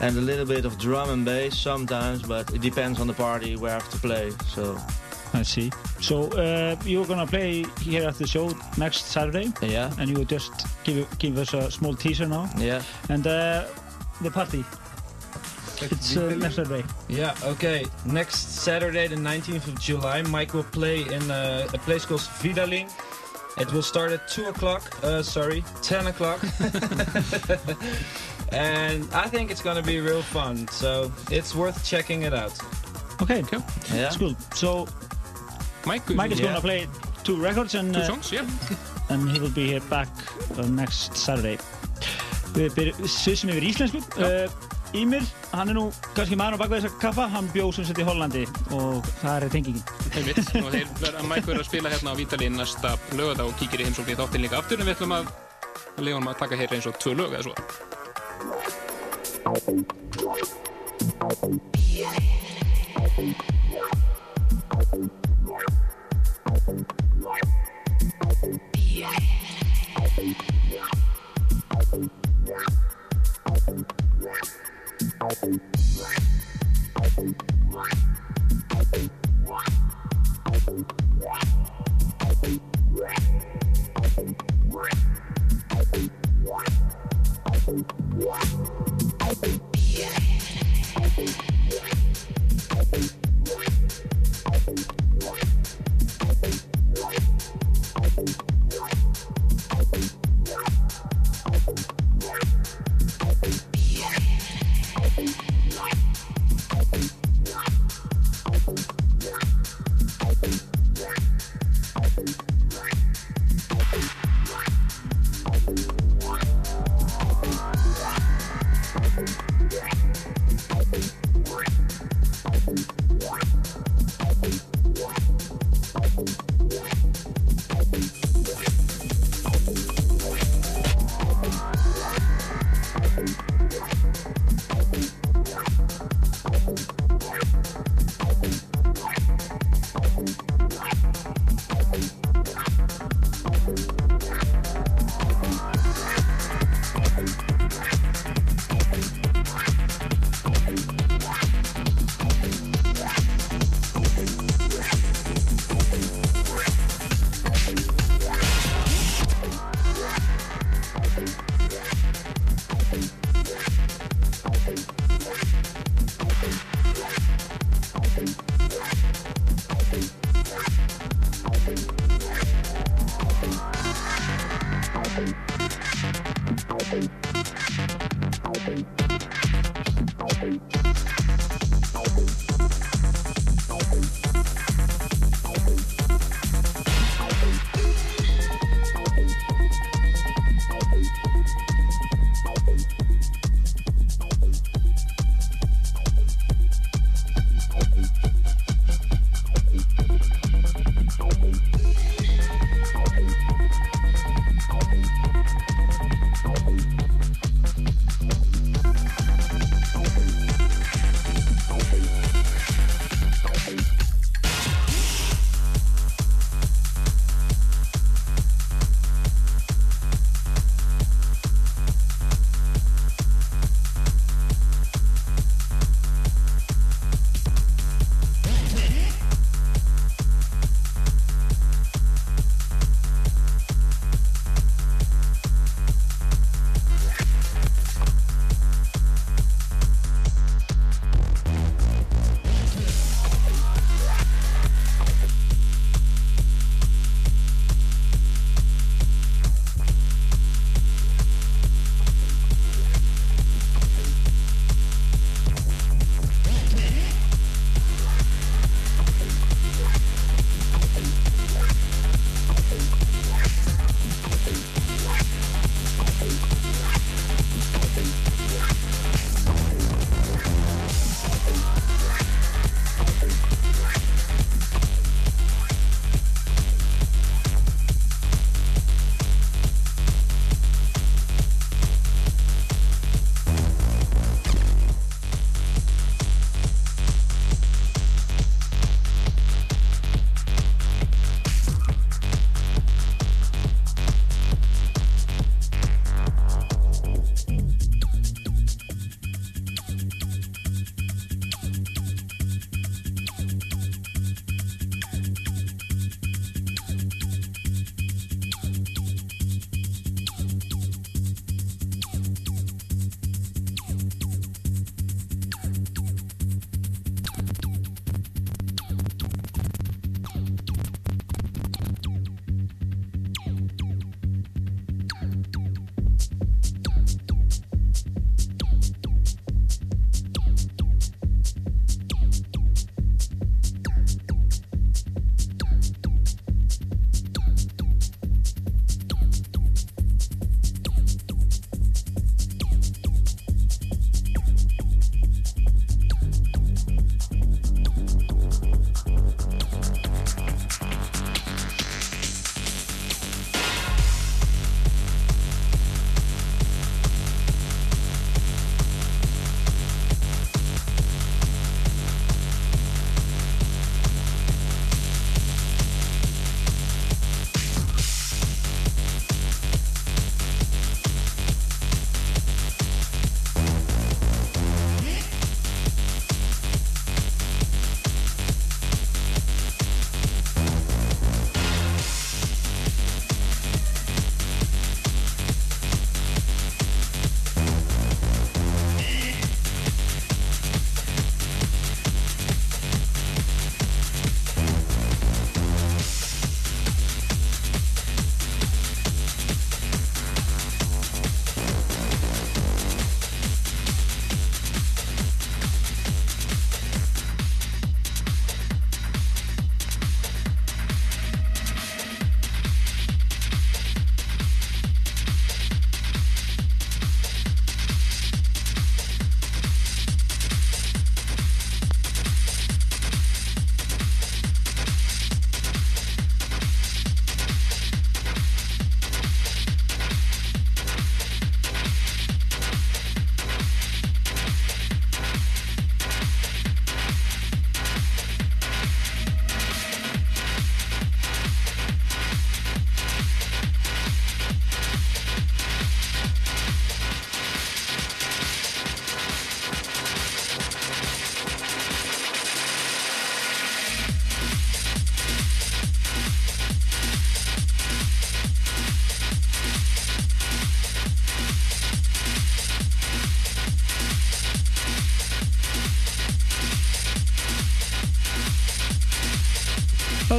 and 0.00 0.16
a 0.16 0.20
little 0.20 0.46
bit 0.46 0.64
of 0.64 0.78
drum 0.78 1.10
and 1.10 1.24
bass 1.24 1.56
sometimes. 1.58 2.22
But 2.22 2.50
it 2.54 2.60
depends 2.60 3.00
on 3.00 3.06
the 3.06 3.14
party 3.14 3.56
where 3.56 3.70
I 3.70 3.74
have 3.74 3.90
to 3.90 3.98
play. 3.98 4.30
So 4.54 4.78
I 5.34 5.42
see. 5.42 5.70
So 6.00 6.28
uh, 6.38 6.76
you're 6.84 7.06
gonna 7.06 7.26
play 7.26 7.64
here 7.80 8.06
at 8.08 8.16
the 8.18 8.26
show 8.26 8.52
next 8.76 9.06
Saturday, 9.06 9.52
yeah, 9.62 9.90
and 9.98 10.08
you 10.08 10.16
will 10.16 10.30
just 10.36 10.52
give 10.84 11.06
give 11.18 11.36
us 11.38 11.52
a 11.54 11.70
small 11.70 11.94
teaser 11.94 12.28
now. 12.28 12.48
yeah. 12.58 12.82
And 13.08 13.26
uh, 13.26 13.64
the 14.20 14.30
party. 14.30 14.64
It's 15.80 16.16
uh, 16.16 16.34
next 16.36 16.56
Saturday. 16.56 16.84
yeah, 17.08 17.34
okay. 17.44 17.84
Next 18.04 18.62
Saturday, 18.62 19.06
the 19.08 19.16
19th 19.16 19.68
of 19.68 19.80
July, 19.80 20.22
Mike 20.22 20.52
will 20.54 20.64
play 20.72 21.02
in 21.02 21.30
uh, 21.30 21.68
a 21.72 21.78
place 21.78 22.04
called 22.04 22.22
Vidaling. 22.42 22.88
It 23.58 23.72
will 23.72 23.82
start 23.82 24.12
at 24.12 24.28
two 24.28 24.46
o'clock. 24.48 24.82
Uh, 25.02 25.22
sorry, 25.22 25.64
ten 25.82 26.06
o'clock. 26.06 26.40
and 28.52 29.08
I 29.12 29.26
think 29.28 29.50
it's 29.50 29.62
gonna 29.62 29.82
be 29.82 30.00
real 30.00 30.22
fun. 30.22 30.68
So 30.68 31.10
it's 31.30 31.54
worth 31.54 31.84
checking 31.84 32.22
it 32.22 32.32
out. 32.34 32.52
Okay, 33.22 33.42
cool. 33.42 33.62
Yeah. 33.90 34.02
that's 34.02 34.16
cool. 34.16 34.34
So 34.54 34.86
Mike, 35.86 36.08
Mike 36.10 36.30
is 36.32 36.40
Yeah. 36.40 36.46
gonna 36.48 36.60
play 36.60 36.86
two 37.24 37.36
records 37.36 37.74
and 37.74 37.92
two 37.94 38.00
uh, 38.00 38.06
songs, 38.06 38.30
já. 38.30 38.42
and 39.10 39.28
he 39.28 39.40
will 39.40 39.50
be 39.50 39.66
here 39.66 39.82
back 39.90 40.08
uh, 40.56 40.62
next 40.68 41.16
Saturday. 41.16 41.58
Við 42.54 42.72
byrjum 42.78 43.06
svissum 43.10 43.50
yfir 43.52 43.64
íslensku. 43.72 44.00
Ímir, 44.96 45.20
hann 45.52 45.68
er 45.68 45.76
nú 45.76 45.90
kannski 46.16 46.36
maður 46.38 46.56
á 46.56 46.60
bakveð 46.62 46.84
þessa 46.86 47.00
kaffa, 47.02 47.24
hann 47.34 47.48
bjóð 47.52 47.74
sem 47.76 47.84
sett 47.88 47.98
í 48.00 48.06
Hollandi 48.08 48.44
og 48.72 49.04
það 49.20 49.34
er 49.34 49.52
tengingin. 49.52 49.84
Heimitt, 50.14 50.40
og 50.62 50.70
þeir 50.72 50.88
verða 51.02 51.18
að 51.20 51.28
mækverða 51.28 51.60
að 51.60 51.68
spila 51.68 51.92
hérna 51.92 52.14
á 52.16 52.18
Vítalín 52.20 52.56
næsta 52.56 52.90
lögða 53.18 53.42
og 53.44 53.52
kíkir 53.60 53.82
í 53.84 53.88
heimsókn 53.88 54.14
í 54.14 54.18
þáttinn 54.18 54.44
líka 54.46 54.60
aftur 54.62 54.80
en 54.80 54.88
við 54.88 54.96
ætlum 54.96 55.16
að 55.18 55.24
lega 56.00 56.16
honum 56.16 56.32
að 56.32 56.40
taka 56.40 56.60
hér 56.62 56.72
eins 56.78 56.88
og 56.88 56.94
tvö 57.02 57.12
lög 57.20 57.30
eða 57.36 57.44
svo. 57.50 57.54
Yeah. 88.18 88.57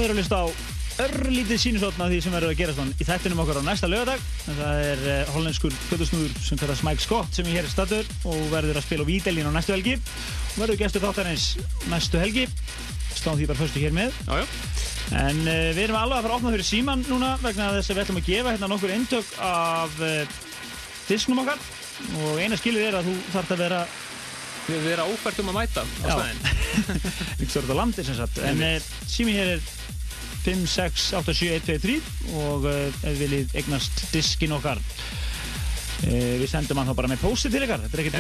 Það 0.10 0.16
er 0.16 0.24
að 0.24 0.24
hlusta 0.24 0.38
á 0.42 0.48
örlítið 1.04 1.60
sínusotna 1.62 2.06
því 2.10 2.20
sem 2.26 2.34
verður 2.34 2.50
að 2.50 2.58
gerast 2.58 2.80
hann 2.82 2.94
í 2.98 3.06
þættinum 3.06 3.42
okkar 3.44 3.60
á 3.62 3.68
næsta 3.68 3.88
lögadag. 3.92 4.24
Það 4.48 4.80
er 4.88 5.04
uh, 5.04 5.30
hollenskur 5.36 5.76
kvöldusnúður 5.84 6.40
sem 6.48 6.58
kallast 6.58 6.86
Mike 6.88 7.04
Scott 7.04 7.38
sem 7.38 7.46
er 7.46 7.60
hér 7.60 7.68
í 7.68 7.70
staður 7.70 8.10
og 8.26 8.40
verður 8.50 8.80
að 8.80 8.88
spila 8.88 9.06
á 9.06 9.10
Vídelín 9.12 9.46
á 9.46 9.54
næstu 9.54 9.76
helgi. 9.76 9.94
Og 10.00 10.64
verður 10.64 10.80
gestur 10.82 11.04
þáttarins 11.06 11.46
næstu 11.92 12.18
helgi. 12.24 12.48
Stáðum 13.14 13.38
því 13.38 13.50
bara 13.52 13.62
förstu 13.62 13.84
hér 13.84 13.94
með. 14.00 14.18
Já, 14.26 14.42
já. 14.42 14.48
En 15.20 15.44
uh, 15.46 15.70
við 15.78 15.84
erum 15.84 16.00
alveg 16.00 16.18
að 16.18 16.26
fara 16.26 16.34
að 16.34 16.38
opna 16.40 16.54
fyrir 16.56 16.70
síman 16.72 17.06
núna 17.06 17.30
vegna 17.44 17.72
þess 17.78 17.94
að 17.94 18.00
við 18.00 18.06
ætlum 18.08 18.22
að 18.24 18.32
gefa 18.32 18.54
hérna 18.56 18.70
nokkur 18.74 18.94
eintök 18.96 19.34
af 19.46 20.00
uh, 20.10 20.38
disknum 21.06 21.44
okkar. 21.44 21.62
Og 22.24 22.42
eina 22.42 22.58
skilið 22.58 22.88
er 22.88 22.98
að 23.04 23.12
þú 23.12 23.20
þarf 23.36 23.54
að 23.54 23.68
vera 23.68 23.84
Við 24.70 24.92
erum 24.92 25.10
ófært 25.16 25.40
um 25.42 25.48
að 25.50 25.56
mæta 25.64 25.82
á. 26.06 26.18
Ekki 27.42 27.48
svo 27.50 27.64
er 27.64 27.64
þetta 27.64 27.78
landi 27.80 28.04
sem 28.06 28.18
sagt. 28.20 28.36
En 28.46 28.60
sími 29.10 29.34
hér 29.34 29.56
er 29.56 29.64
5, 30.46 30.68
6, 30.74 31.08
8, 31.22 31.36
7, 31.42 31.50
1, 31.58 31.66
2, 31.68 31.80
3 31.86 32.38
og 32.44 32.70
uh, 32.70 32.78
ef 32.90 33.04
þið 33.04 33.24
viljið 33.24 33.58
eignast 33.62 34.04
diskin 34.14 34.56
okkar 34.56 34.82
uh, 34.82 36.36
við 36.42 36.48
sendum 36.52 36.82
hann 36.82 36.90
þá 36.90 36.96
bara 37.02 37.12
með 37.12 37.24
pósti 37.24 37.52
til 37.54 37.64
ykkar. 37.66 37.86
Þetta 37.86 37.98
er 37.98 38.04
ekkert 38.06 38.20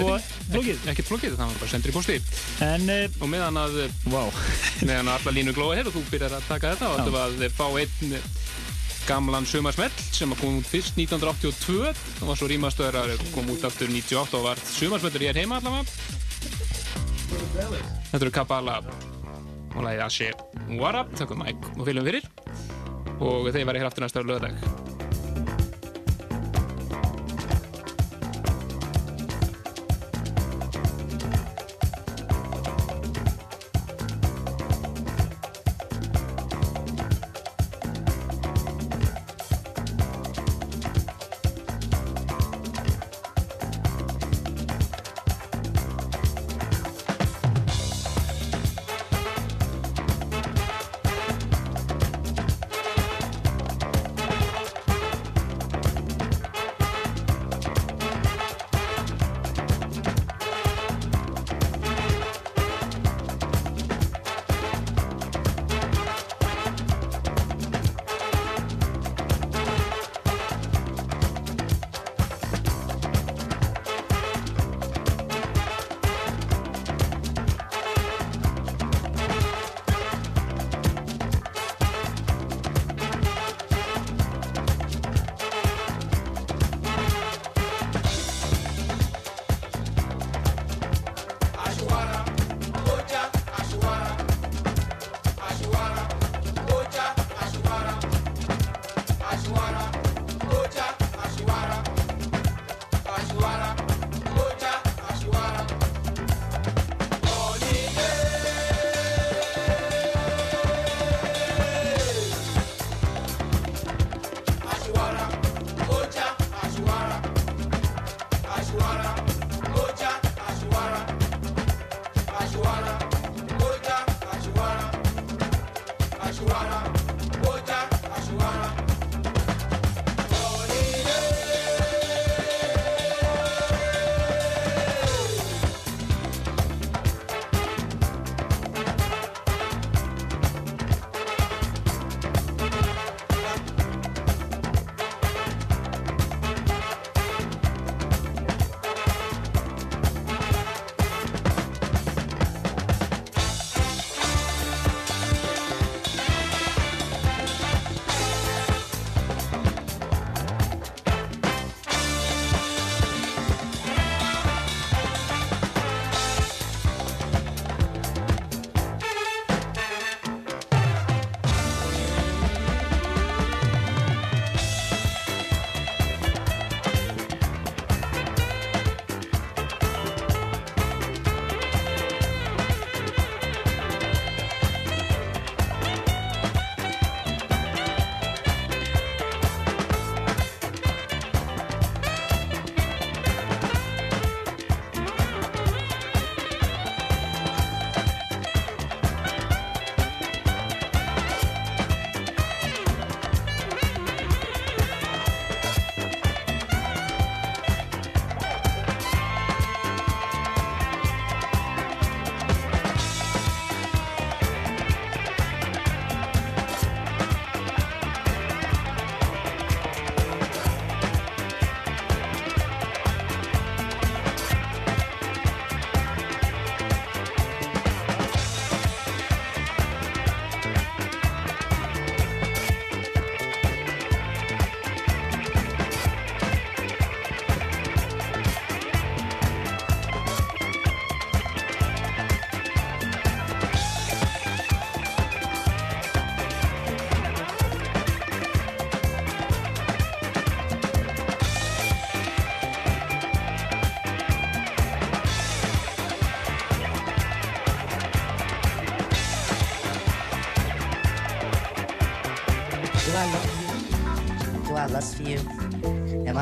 flókið. 0.53 0.87
Ekkert 0.93 1.11
flókið, 1.11 1.37
það 1.39 1.51
var 1.53 1.61
bara 1.63 1.73
sendur 1.73 1.93
í 1.93 1.97
posti. 1.97 2.19
En, 2.65 2.87
uh, 2.93 3.19
Og 3.19 3.31
meðan 3.31 3.61
að, 3.63 3.81
wow. 4.11 4.31
meðan 4.87 5.11
að 5.11 5.19
alla 5.19 5.35
línu 5.39 5.55
glóa 5.57 5.79
hér 5.79 5.91
og 5.91 5.97
þú 5.97 6.05
byrjar 6.11 6.39
að 6.39 6.49
taka 6.51 6.75
þetta 6.75 6.93
og 6.93 7.03
þetta 7.03 7.27
að 7.27 7.59
fá 7.59 7.67
einn 7.79 8.19
gamlan 9.09 9.45
sumarsmell 9.49 9.93
sem 10.13 10.33
kom 10.37 10.59
út 10.59 10.67
fyrst 10.69 10.99
1982 10.99 11.79
og 11.89 12.25
var 12.29 12.37
svo 12.37 12.49
rýmastöður 12.51 12.99
að 13.01 13.15
kom 13.33 13.49
út 13.49 13.65
aftur 13.65 13.89
98 13.89 14.37
og 14.37 14.45
var 14.51 14.61
sumarsmellur 14.69 15.29
er 15.31 15.41
heima 15.41 15.57
allavega 15.57 15.85
Þetta 18.09 18.21
eru 18.21 18.33
Kabbalah 18.33 19.18
og 19.79 19.87
lagið 19.87 20.05
Ashe 20.05 20.29
Wara 20.79 21.05
tökum 21.15 21.43
Mike 21.45 21.73
og 21.77 21.87
fylgum 21.87 22.11
fyrir. 22.11 22.29
Og 23.19 23.49
þeir 23.51 23.65
verða 23.67 23.81
hér 23.81 23.89
aftur 23.89 24.05
næsta 24.05 24.23
lögadag 24.23 24.98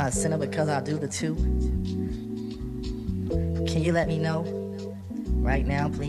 I 0.07 0.09
a 0.09 0.13
sinner 0.13 0.37
because 0.37 0.69
I 0.69 0.79
do 0.79 0.97
the 0.97 1.09
two? 1.09 1.35
Can 3.65 3.83
you 3.83 3.91
let 3.91 4.07
me 4.07 4.17
know? 4.17 4.43
Right 5.41 5.67
now, 5.67 5.89
please. 5.89 6.06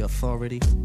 authority. 0.00 0.83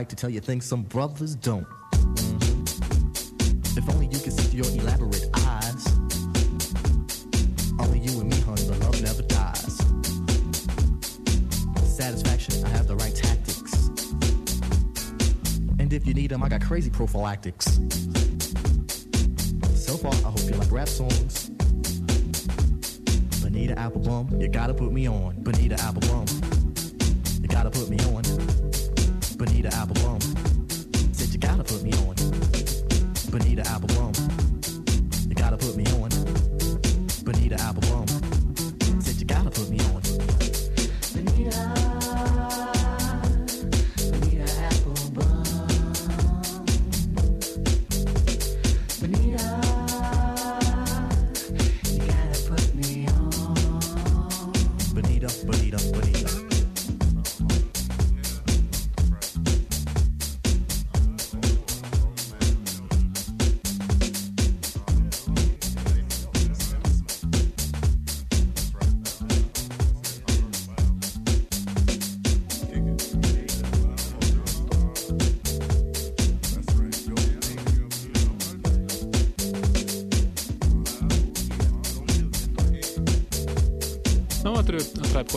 Like 0.00 0.08
to 0.08 0.16
tell 0.16 0.30
you 0.30 0.40
things 0.40 0.64
some 0.64 0.82
brothers 0.84 1.34
don't. 1.34 1.66
If 3.76 3.86
only 3.90 4.06
you 4.06 4.18
could 4.18 4.32
see 4.32 4.44
through 4.44 4.62
your 4.62 4.80
elaborate 4.80 5.28
eyes. 5.34 5.86
Only 7.78 7.98
you 7.98 8.18
and 8.18 8.30
me, 8.30 8.40
honey, 8.40 8.62
the 8.62 8.78
love 8.80 9.02
never 9.02 9.20
dies. 9.24 9.76
Satisfaction, 11.86 12.64
I 12.64 12.70
have 12.70 12.86
the 12.86 12.96
right 12.96 13.14
tactics. 13.14 13.90
And 15.78 15.92
if 15.92 16.06
you 16.06 16.14
need 16.14 16.30
them, 16.30 16.42
I 16.42 16.48
got 16.48 16.62
crazy 16.62 16.88
prophylactics. 16.88 17.66
So 19.74 19.98
far, 19.98 20.14
I 20.14 20.30
hope 20.30 20.40
you 20.44 20.52
like 20.52 20.72
rap 20.72 20.88
songs. 20.88 21.50
Bonita 23.42 23.74
Applebum, 23.74 24.40
you 24.40 24.48
gotta 24.48 24.72
put 24.72 24.92
me 24.92 25.06
on. 25.06 25.39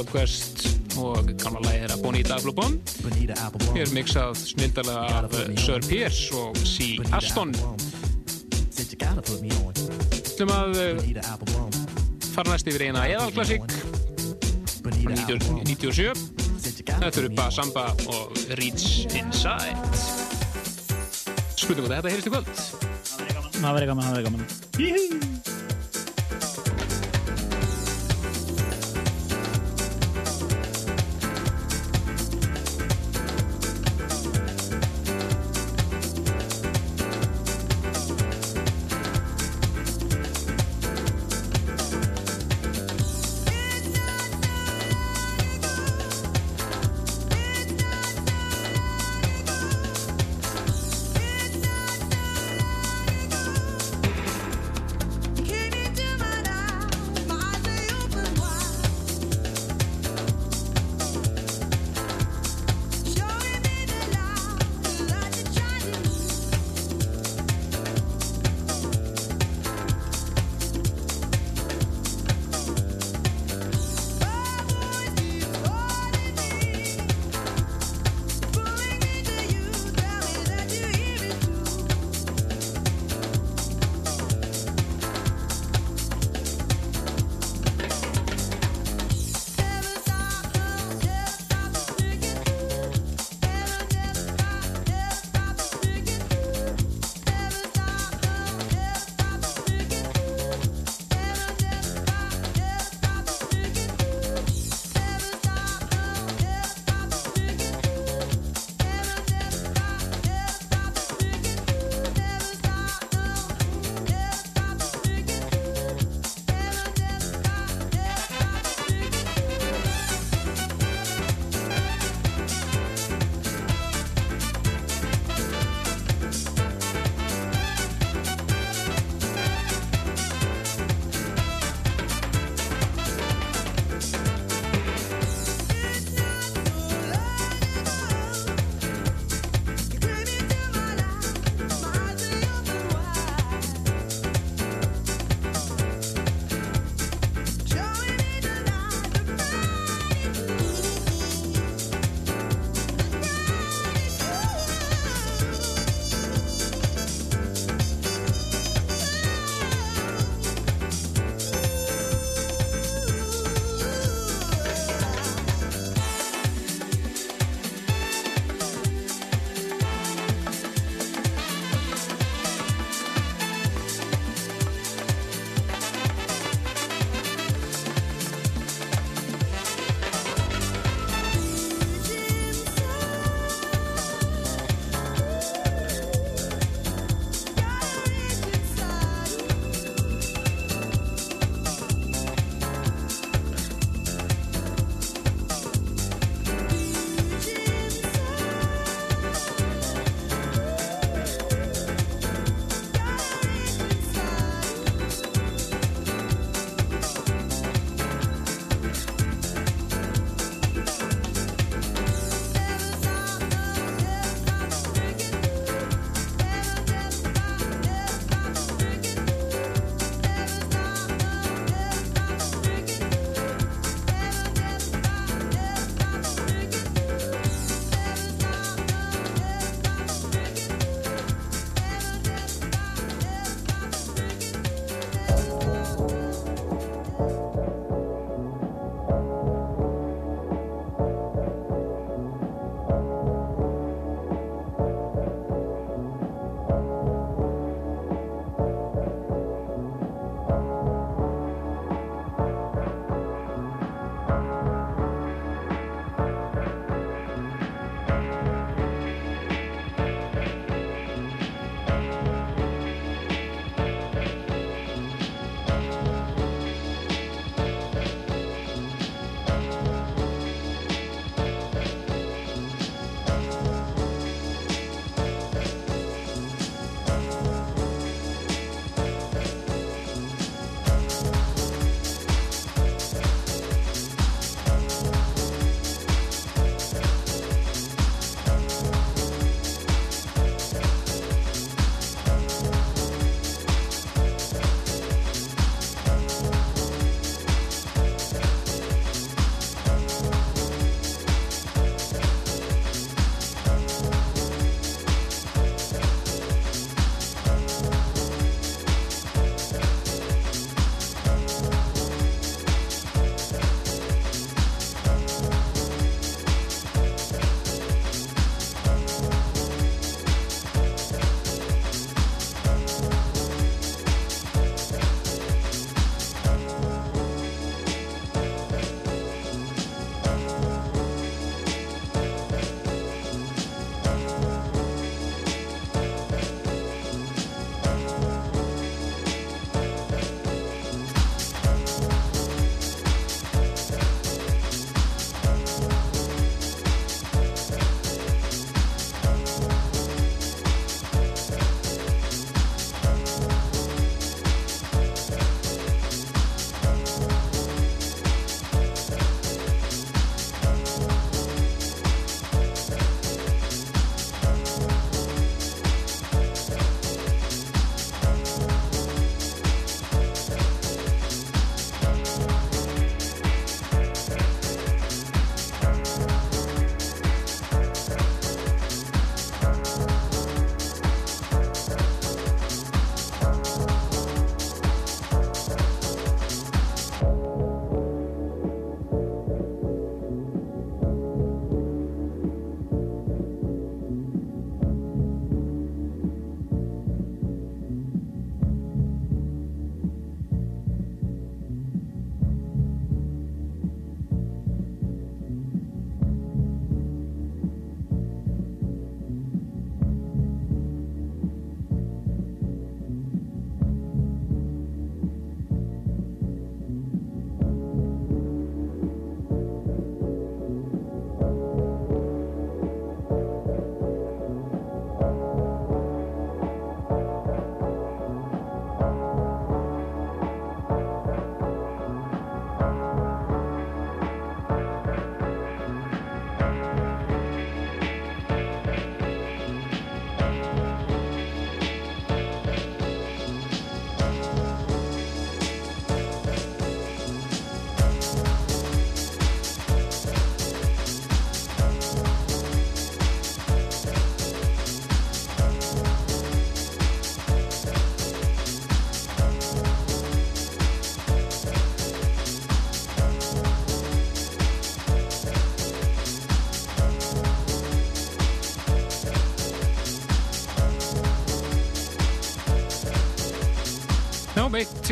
Quest 0.01 0.63
og 0.97 1.27
gamla 1.37 1.61
þeirra 1.69 1.97
Bonita 2.01 2.37
Applebum. 2.39 2.79
Bonita 3.03 3.35
Applebum. 3.45 3.75
Hér 3.77 3.85
er 3.85 3.93
mixað 3.93 4.39
snildalega 4.41 5.19
af 5.19 5.35
eh, 5.37 5.51
Sir 5.61 5.85
Pierce 5.85 6.33
og 6.33 6.57
C. 6.57 6.95
Aston. 7.13 7.53
Ætlum 8.73 10.53
að 10.55 10.81
eh, 10.81 11.21
fara 12.33 12.49
næst 12.49 12.71
yfir 12.73 12.87
eina 12.87 13.05
eðalklassík 13.11 13.69
frá 14.81 14.91
90 14.97 15.61
97. 15.61 16.25
Þetta 16.89 17.13
eru 17.13 17.29
Basamba 17.37 17.85
og 18.09 18.33
Reach 18.57 19.05
Inside. 19.13 19.77
Spurningu 21.53 21.91
þetta 21.93 22.09
heyrist 22.09 22.27
í 22.27 22.33
kvöld. 22.33 22.53
Það 23.61 23.69
verður 23.69 23.91
gaman, 23.93 24.07
það 24.09 24.15
verður 24.17 24.31
gaman. 24.31 24.47
Jíhú! 24.81 25.52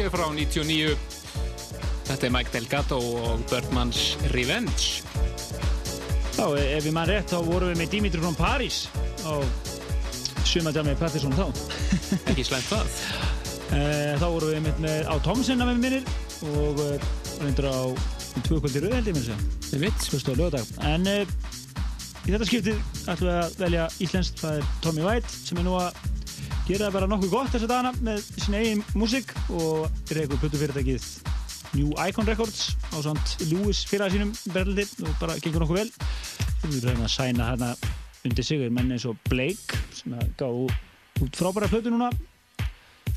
Sé 0.01 0.09
frá 0.09 0.25
99. 0.33 0.95
Þetta 2.07 2.25
er 2.27 2.31
Mike 2.33 2.51
Delgado 2.53 2.97
og 3.21 3.41
Birdman's 3.51 4.15
Revenge. 4.33 5.03
Já, 6.38 6.45
ef 6.57 6.88
ég 6.88 6.93
mann 6.95 7.05
rétt, 7.09 7.30
þá 7.30 7.43
vorum 7.45 7.69
við 7.69 7.77
með 7.83 7.91
Dimitri 7.93 8.21
frá 8.23 8.31
París 8.39 8.80
á 9.21 9.38
sumadjami 10.47 10.95
Pettersson 10.97 11.35
þá. 11.38 11.45
Ekki 12.31 12.45
slæmt 12.47 12.71
það. 12.71 12.95
Eh, 13.77 14.15
Þá 14.17 14.25
vorum 14.25 14.49
við 14.55 14.63
með, 14.65 14.80
með 14.88 15.11
á 15.11 15.15
Tomsen 15.27 15.61
að 15.61 15.69
með 15.69 15.83
minnir 15.85 16.09
og 16.49 16.81
eh, 16.88 17.05
reyndur 17.43 17.69
á 17.69 17.80
tvö 18.47 18.57
kvöldi 18.63 18.81
rauð 18.83 18.95
held 18.97 19.11
ég 19.11 19.19
mér 19.19 19.21
að 19.21 19.30
segja. 19.30 19.59
Við 19.75 19.85
vitt. 19.85 20.07
Fyrstu 20.15 20.33
á 20.33 20.39
lögadag. 20.39 20.73
En 20.89 21.05
í 21.11 22.31
þetta 22.31 22.49
skiptið 22.49 22.81
ætlum 23.05 23.30
við 23.30 23.38
að 23.43 23.59
velja 23.61 23.85
íslenskt, 24.07 24.41
það 24.41 24.57
er 24.63 24.73
Tommy 24.81 25.05
White 25.05 25.35
sem 25.35 25.61
er 25.61 25.67
nú 25.69 25.77
að 25.77 26.01
gera 26.67 26.91
bara 26.93 27.07
nokkuð 27.09 27.31
gott 27.33 27.53
þessa 27.53 27.67
dagana 27.69 27.91
með 28.05 28.21
sin 28.39 28.55
eigin 28.57 28.83
músík 28.95 29.31
og 29.57 29.89
reykur 30.15 30.39
plötufyrirtækið 30.41 31.05
New 31.77 31.93
Icon 32.03 32.27
Records 32.27 32.73
á 32.91 32.99
samt 33.03 33.38
Lewis 33.47 33.83
félag 33.88 34.11
sínum 34.11 34.31
Berlindi 34.51 34.83
og 35.05 35.13
bara 35.21 35.38
gengur 35.39 35.63
nokkuð 35.63 35.80
vel. 35.81 35.91
Við 36.67 36.88
erum 36.91 37.05
að 37.05 37.13
sæna 37.13 37.51
hérna 37.53 37.69
undir 38.27 38.45
sig 38.45 38.61
er 38.61 38.73
menn 38.73 38.91
eins 38.91 39.05
og 39.09 39.15
Blake 39.30 39.80
sem 39.95 40.13
að 40.17 40.27
gá 40.41 40.47
út 40.51 41.38
frábæra 41.39 41.69
plötu 41.71 41.93
núna. 41.93 42.11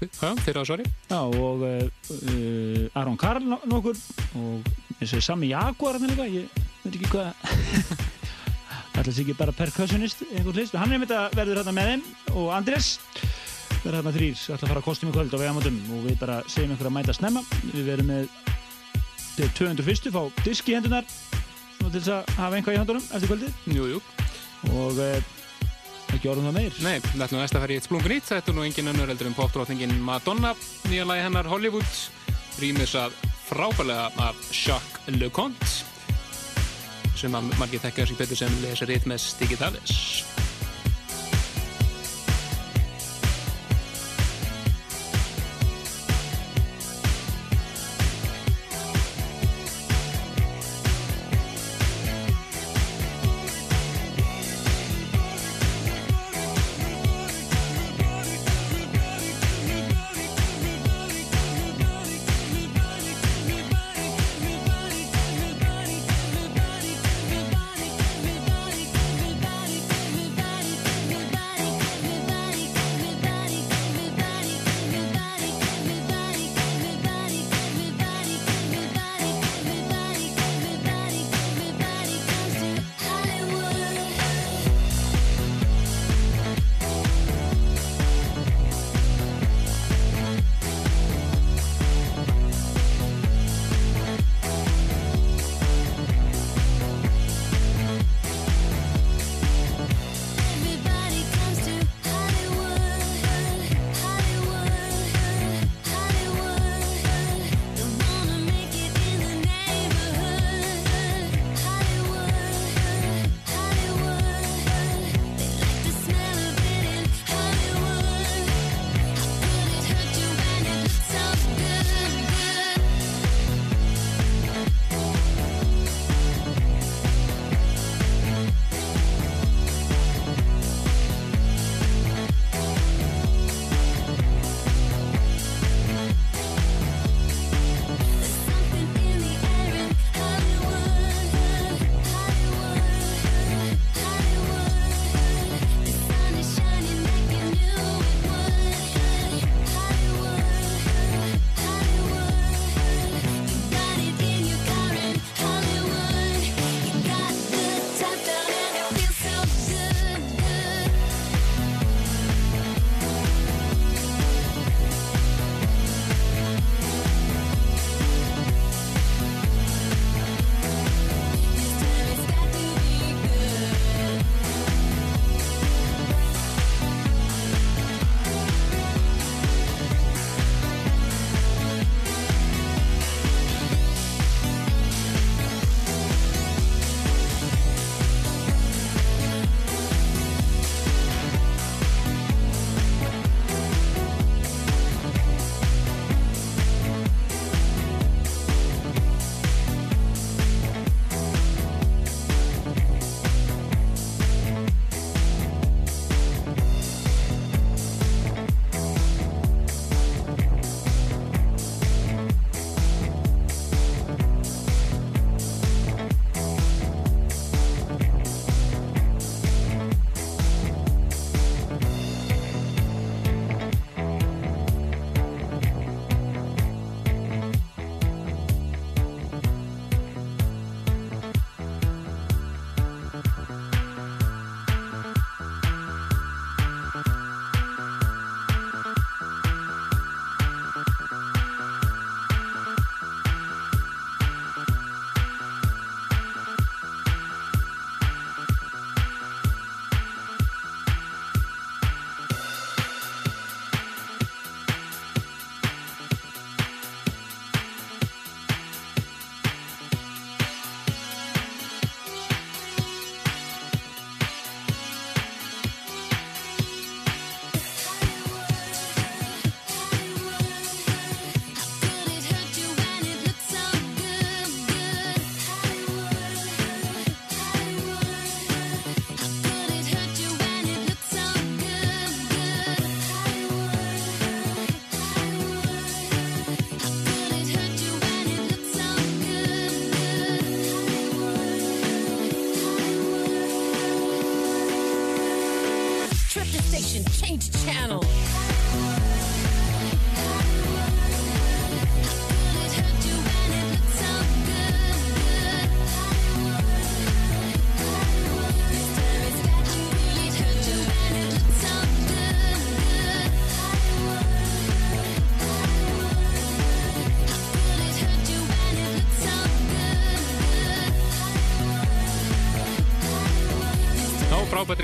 Já, 0.04 0.30
þeirra 0.44 0.62
á 0.62 0.68
svari. 0.68 0.84
Já, 1.10 1.18
og 1.22 1.62
uh, 1.64 2.98
Aron 2.98 3.18
Karl 3.20 3.44
no- 3.46 3.60
nokkur 3.70 3.98
og 4.38 4.72
eins 5.00 5.14
og 5.18 5.22
Sami 5.22 5.50
Jaguar 5.52 5.98
hann 5.98 6.10
líka, 6.10 6.26
ég 6.30 6.48
veit 6.84 6.94
ekki 6.98 7.10
hvað 7.10 7.30
ætla 8.98 9.10
sér 9.12 9.24
ekki 9.24 9.36
bara 9.38 9.54
percussionist 9.56 10.22
einhvern 10.30 10.54
hlist, 10.58 10.76
hann 10.78 10.92
er 10.94 11.00
mitt 11.02 11.14
að 11.14 11.34
verður 11.38 11.62
hérna 11.62 11.74
með 11.74 11.90
þeim 11.90 12.04
og 12.38 12.50
Andrés 12.54 12.92
verður 13.84 14.00
hérna 14.00 14.14
þrýr, 14.16 14.34
ætla 14.40 14.56
að 14.56 14.70
fara 14.72 14.80
að 14.80 14.88
kostum 14.88 15.10
í 15.10 15.14
kvöld 15.14 15.34
á 15.36 15.42
vegamótum 15.42 15.78
og 15.92 16.04
við 16.08 16.18
bara 16.20 16.40
segjum 16.48 16.74
ykkur 16.74 16.88
að 16.88 16.96
mæta 16.96 17.14
snemma 17.16 17.42
við 17.70 17.86
verum 17.90 18.10
með 18.10 18.28
til 19.34 19.48
201. 19.58 20.12
fá 20.14 20.44
disk 20.44 20.68
í 20.70 20.76
hendunar 20.78 21.06
svona 21.08 21.90
til 21.90 22.00
þess 22.00 22.12
að 22.14 22.34
hafa 22.38 22.58
einhvað 22.58 22.76
í 22.76 22.80
höndunum 22.80 23.08
eftir 23.10 23.30
kvöldið 23.32 23.74
Jú, 23.74 23.88
jú. 23.92 24.02
og 24.72 25.00
uh, 25.02 25.32
ekki 26.14 26.30
orðum 26.30 26.48
það 26.48 26.58
meir 26.58 26.78
Nei, 26.84 26.96
við 27.04 27.24
ætlum 27.26 27.42
næst 27.42 27.58
að 27.58 27.64
fara 27.64 27.74
í 27.74 27.78
eitt 27.78 27.88
splungun 27.88 28.14
nýtt. 28.14 28.28
Þetta 28.30 28.52
er 28.52 28.56
nú 28.56 28.64
engin 28.64 28.90
önnur 28.92 29.10
heldur 29.12 29.30
en 29.30 29.36
popdrótningin 29.36 29.96
Madonna, 30.06 30.54
nýja 30.88 31.08
lagi 31.08 31.24
hennar 31.26 31.50
Hollywood, 31.50 31.98
rýmis 32.62 32.94
að 32.98 33.16
frábælega 33.44 34.06
af 34.24 34.38
Jacques 34.54 35.18
LeConte, 35.18 35.72
sem 37.18 37.34
að 37.36 37.52
margir 37.60 37.82
þekkja 37.82 38.08
sig 38.08 38.20
betur 38.22 38.40
sem 38.44 38.60
lesa 38.62 38.88
ritmes 38.88 39.32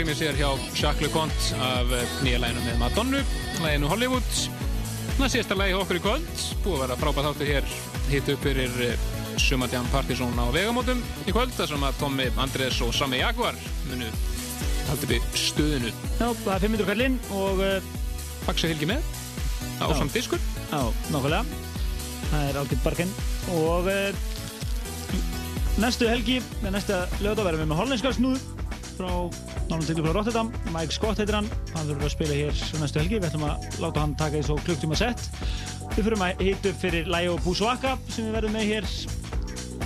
Rýmið 0.01 0.17
sér 0.17 0.37
hjá 0.39 0.49
Jacques 0.73 1.03
LeConte 1.05 1.57
af 1.61 1.91
eh, 1.93 2.13
nýja 2.25 2.39
læginu 2.41 2.63
með 2.65 2.77
Madonnu, 2.81 3.19
læginu 3.61 3.89
Hollywood. 3.91 4.29
Það 5.19 5.25
er 5.27 5.33
síðasta 5.35 5.57
lægi 5.61 5.75
okkur 5.77 5.99
í 5.99 6.01
kvöld. 6.01 6.45
Búið 6.65 6.77
að 6.77 6.81
vera 6.81 6.95
frábært 7.03 7.27
þáttu 7.27 7.49
hér 7.51 7.67
hitt 8.09 8.31
upp 8.33 8.47
fyrir 8.47 8.79
Sumadján 9.45 9.91
Partizón 9.93 10.41
á 10.41 10.49
vegamótum 10.55 11.03
í 11.29 11.35
kvöld. 11.37 11.53
þar 11.53 11.69
sem 11.75 11.85
að 11.85 11.99
Tommi, 12.01 12.29
Andrés 12.41 12.79
og 12.81 12.95
Sami 12.97 13.21
Jaguar 13.21 13.59
munu 13.91 14.09
haldið 14.87 15.13
við 15.13 15.27
stuðinu. 15.43 15.93
Já, 16.15 16.31
það 16.47 16.55
er 16.55 16.65
500 16.65 16.89
kallinn 16.89 17.19
og 17.37 17.61
uh, 17.61 17.91
Faxi 18.47 18.71
fylgir 18.73 18.89
með 18.95 19.05
á 19.85 19.87
samt 20.01 20.17
diskur. 20.17 20.41
Já, 20.71 20.81
nákvæmlega. 21.11 21.45
Það 22.31 22.47
er 22.47 22.63
ágætt 22.63 22.89
barkinn. 22.89 23.13
Og 23.59 23.93
uh, 23.93 24.17
næstu 25.85 26.09
helgi, 26.09 26.41
næsta 26.65 27.03
lögða 27.21 27.51
verðum 27.51 27.67
við 27.67 27.71
með 27.75 27.83
hollenska 27.85 28.15
snúð 28.17 28.49
frá 29.01 29.13
náttúrulega 29.71 29.97
til 29.97 30.05
frá 30.05 30.15
Rotterdam. 30.15 30.53
Mike 30.75 30.95
Scott 30.95 31.21
heitir 31.21 31.39
hann. 31.39 31.49
Hann 31.75 31.89
verður 31.89 32.09
að 32.09 32.15
spila 32.15 32.37
hér 32.37 32.55
næstu 32.81 33.01
helgi. 33.01 33.19
Við 33.19 33.29
ætlum 33.31 33.47
að 33.49 33.57
láta 33.83 34.05
hann 34.05 34.17
taka 34.21 34.37
því 34.37 34.45
svo 34.49 34.57
klukktíma 34.67 34.99
sett. 34.99 35.21
Við 35.97 36.05
fyrir 36.05 36.25
að 36.27 36.45
hita 36.45 36.73
upp 36.73 36.79
fyrir 36.85 37.11
Læo 37.11 37.39
Búsvaka 37.45 37.97
sem 38.11 38.29
við 38.29 38.37
verðum 38.39 38.57
með 38.59 38.69
hér 38.71 38.91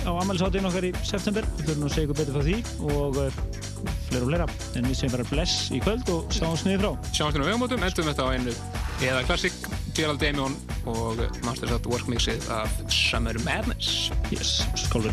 á 0.05 0.11
ammælisháttinn 0.21 0.69
okkar 0.69 0.89
í 0.89 0.91
september. 1.01 1.47
Við 1.59 1.71
fyrir 1.71 1.85
að 1.87 1.95
segja 1.95 2.07
ykkur 2.09 2.19
betur 2.21 2.35
frá 2.35 2.43
því 2.45 2.57
og 2.91 3.21
uh, 3.23 3.39
fleira 4.09 4.23
og 4.23 4.29
fleira. 4.29 4.49
En 4.75 4.89
við 4.89 4.99
segjum 4.99 5.15
bara 5.17 5.29
bless 5.31 5.55
í 5.71 5.81
kvöld 5.85 6.11
og 6.13 6.35
sjáum 6.35 6.59
sniði 6.59 6.81
frá. 6.83 6.91
Sjáumst 7.11 7.39
hérna 7.39 7.47
á 7.47 7.49
vegamótum, 7.49 7.87
endum 7.87 8.11
þetta 8.11 8.27
á 8.27 8.33
einu 8.35 8.53
eða 9.05 9.25
klassik, 9.27 9.55
Gerald 9.95 10.21
Damion 10.23 10.55
og 10.91 11.23
Masters 11.47 11.75
at 11.75 11.89
Work 11.91 12.07
mixið 12.11 12.45
af 12.53 12.69
Summer 12.91 13.35
Madness. 13.47 14.11
Yes, 14.31 14.61
skál 14.85 15.03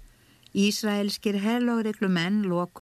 Ísraelskir 0.52 1.39
herlóðreglumenn 1.41 2.42
lokuðu 2.44 2.75